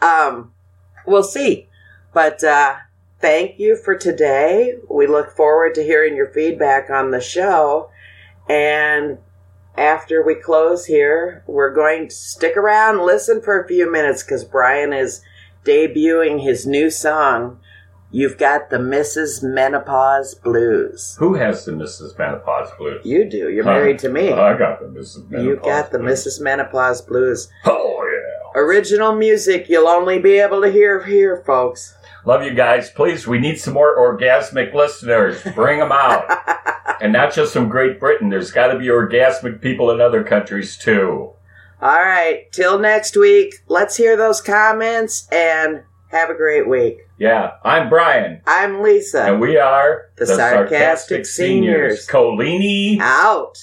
not. 0.00 0.30
Um, 0.30 0.52
we'll 1.04 1.24
see. 1.24 1.66
But 2.14 2.44
uh, 2.44 2.76
thank 3.18 3.58
you 3.58 3.74
for 3.74 3.96
today. 3.96 4.74
We 4.88 5.08
look 5.08 5.32
forward 5.32 5.74
to 5.74 5.82
hearing 5.82 6.14
your 6.14 6.28
feedback 6.28 6.90
on 6.90 7.10
the 7.10 7.20
show. 7.20 7.90
And 8.48 9.18
after 9.76 10.24
we 10.24 10.36
close 10.36 10.86
here, 10.86 11.42
we're 11.48 11.74
going 11.74 12.10
to 12.10 12.14
stick 12.14 12.56
around, 12.56 13.04
listen 13.04 13.42
for 13.42 13.60
a 13.60 13.66
few 13.66 13.90
minutes 13.90 14.22
because 14.22 14.44
Brian 14.44 14.92
is 14.92 15.22
debuting 15.64 16.40
his 16.40 16.68
new 16.68 16.88
song. 16.88 17.58
You've 18.10 18.38
got 18.38 18.70
the 18.70 18.78
Mrs. 18.78 19.42
Menopause 19.42 20.34
Blues. 20.34 21.16
Who 21.18 21.34
has 21.34 21.66
the 21.66 21.72
Mrs. 21.72 22.18
Menopause 22.18 22.70
blues? 22.78 23.04
You 23.04 23.28
do. 23.28 23.50
You're 23.50 23.64
married 23.64 23.98
to 24.00 24.08
me. 24.08 24.32
I 24.32 24.56
got 24.56 24.80
the 24.80 24.86
Mrs. 24.86 25.28
Menopause. 25.28 25.46
You 25.46 25.56
got 25.56 25.90
the 25.92 25.98
blues. 25.98 26.24
Mrs. 26.24 26.40
Menopause 26.40 27.02
Blues. 27.02 27.50
Oh 27.66 28.08
yeah. 28.10 28.60
Original 28.62 29.14
music 29.14 29.68
you'll 29.68 29.88
only 29.88 30.18
be 30.18 30.38
able 30.38 30.62
to 30.62 30.70
hear 30.70 31.04
here, 31.04 31.42
folks. 31.44 31.94
Love 32.24 32.42
you 32.42 32.54
guys. 32.54 32.90
Please, 32.90 33.26
we 33.26 33.38
need 33.38 33.58
some 33.58 33.74
more 33.74 33.96
orgasmic 33.96 34.72
listeners. 34.72 35.42
Bring 35.54 35.78
them 35.78 35.92
out. 35.92 36.30
and 37.00 37.12
not 37.12 37.34
just 37.34 37.52
from 37.52 37.68
Great 37.68 38.00
Britain. 38.00 38.30
There's 38.30 38.50
got 38.50 38.68
to 38.68 38.78
be 38.78 38.86
orgasmic 38.86 39.60
people 39.60 39.90
in 39.90 40.00
other 40.00 40.24
countries 40.24 40.76
too. 40.76 41.32
All 41.80 42.02
right, 42.02 42.50
till 42.52 42.78
next 42.78 43.16
week. 43.16 43.54
Let's 43.68 43.96
hear 43.96 44.16
those 44.16 44.40
comments 44.40 45.28
and 45.30 45.82
have 46.08 46.30
a 46.30 46.34
great 46.34 46.68
week. 46.68 46.98
Yeah, 47.18 47.52
I'm 47.64 47.88
Brian. 47.88 48.40
I'm 48.46 48.82
Lisa. 48.82 49.24
And 49.24 49.40
we 49.40 49.58
are 49.58 50.10
The 50.16 50.26
Sarcastic 50.26 51.26
Seniors. 51.26 52.06
Colini. 52.06 52.98
Out. 53.00 53.58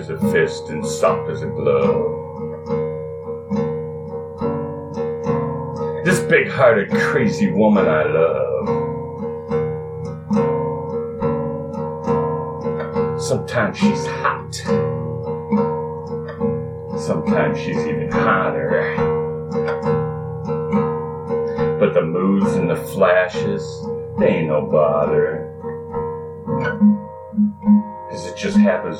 As 0.00 0.08
a 0.08 0.16
fist 0.32 0.70
and 0.70 0.84
soft 0.84 1.28
as 1.30 1.42
a 1.42 1.46
glove. 1.46 2.16
This 6.06 6.20
big 6.20 6.48
hearted, 6.48 6.90
crazy 6.90 7.52
woman 7.52 7.86
I 7.86 8.04
love. 8.04 8.68
Sometimes 13.20 13.76
she's 13.76 14.06
hot. 14.06 14.54
Sometimes 16.98 17.58
she's 17.58 17.76
even 17.76 18.10
hotter. 18.10 18.96
But 21.78 21.92
the 21.92 22.00
moves 22.02 22.54
and 22.54 22.70
the 22.70 22.76
flashes, 22.76 23.62
they 24.18 24.28
ain't 24.28 24.48
no 24.48 24.62
bother. 24.62 25.39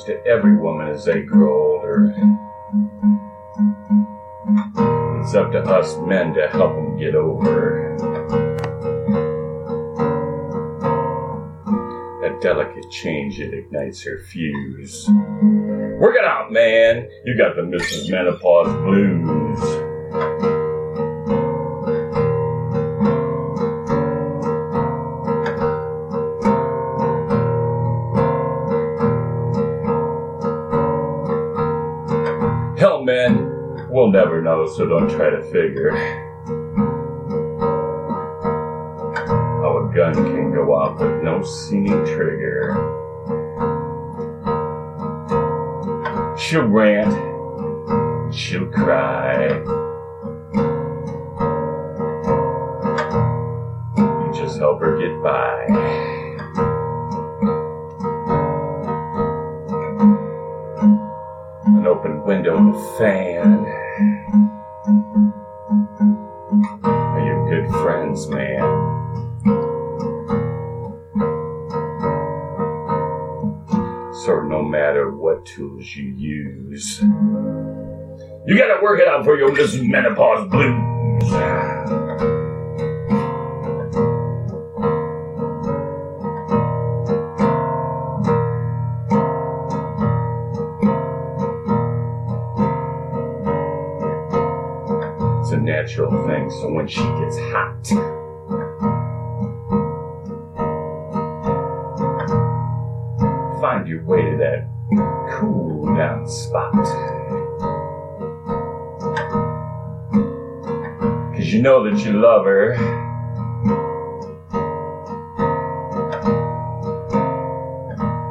Happens 0.01 0.05
to 0.05 0.27
every 0.27 0.57
woman 0.57 0.89
as 0.89 1.05
they 1.05 1.23
grow 1.23 1.75
older. 1.75 2.15
It's 5.21 5.35
up 5.35 5.53
to 5.53 5.61
us 5.61 5.97
men 6.07 6.35
to 6.35 6.49
help 6.49 6.75
them 6.75 6.99
get 6.99 7.15
over. 7.15 7.95
A 12.25 12.41
delicate 12.41 12.91
change 12.91 13.39
that 13.39 13.55
ignites 13.55 14.03
her 14.03 14.19
fuse. 14.19 15.09
Work 15.99 16.17
it 16.17 16.25
out, 16.25 16.51
man. 16.51 17.09
You 17.25 17.37
got 17.37 17.57
the 17.57 17.63
Mrs. 17.63 18.11
Menopause 18.11 18.75
blues. 18.85 19.90
Know, 34.61 34.73
so 34.73 34.87
don't 34.87 35.09
try 35.09 35.31
to 35.31 35.43
figure. 35.45 35.95
How 39.61 39.89
a 39.89 39.95
gun 39.95 40.15
can 40.15 40.53
go 40.53 40.73
off 40.75 41.01
with 41.01 41.23
no 41.23 41.43
seeming 41.43 42.05
trigger. 42.05 42.75
She'll 46.39 46.67
rant, 46.67 47.13
she'll 48.35 48.67
cry. 48.67 49.49
You 53.97 54.33
just 54.35 54.59
help 54.59 54.81
her 54.81 54.99
get 54.99 55.23
by. 55.23 55.67
An 61.67 61.87
open 61.87 62.23
window 62.25 62.57
and 62.57 62.75
a 62.75 62.99
fan. 62.99 63.80
tools 75.81 75.97
you 75.97 76.15
use. 76.17 77.01
You 77.01 78.59
gotta 78.59 78.83
work 78.83 79.01
it 79.01 79.09
out 79.09 79.25
for 79.25 79.39
your 79.39 79.55
this 79.55 79.75
menopause 79.77 80.49
blues. 80.51 81.23
It's 95.41 95.53
a 95.53 95.57
natural 95.57 96.27
thing. 96.27 96.51
So 96.51 96.73
when 96.73 96.87
she 96.87 97.01
gets 97.01 97.39
hot, 97.39 98.10
Cause 111.41 111.55
you 111.55 111.63
know 111.63 111.83
that 111.89 112.05
you 112.05 112.21
love 112.21 112.45
her. 112.45 112.77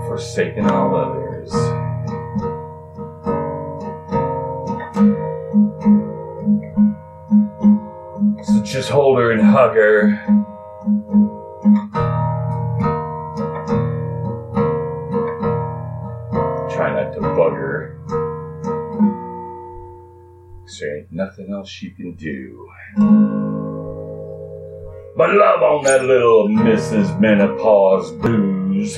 Forsaking 0.08 0.70
all 0.70 0.96
others. 0.96 1.50
So 8.46 8.64
just 8.64 8.90
hold 8.90 9.18
her 9.18 9.32
and 9.32 9.42
hug 9.42 9.74
her. 9.74 10.39
Nothing 21.50 21.60
else 21.60 21.82
you 21.82 21.92
can 21.92 22.14
do. 22.14 22.70
But 25.18 25.34
love 25.34 25.62
on 25.62 25.84
that 25.84 26.04
little 26.04 26.48
Mrs. 26.48 27.20
Menopause 27.20 28.12
booze. 28.14 28.98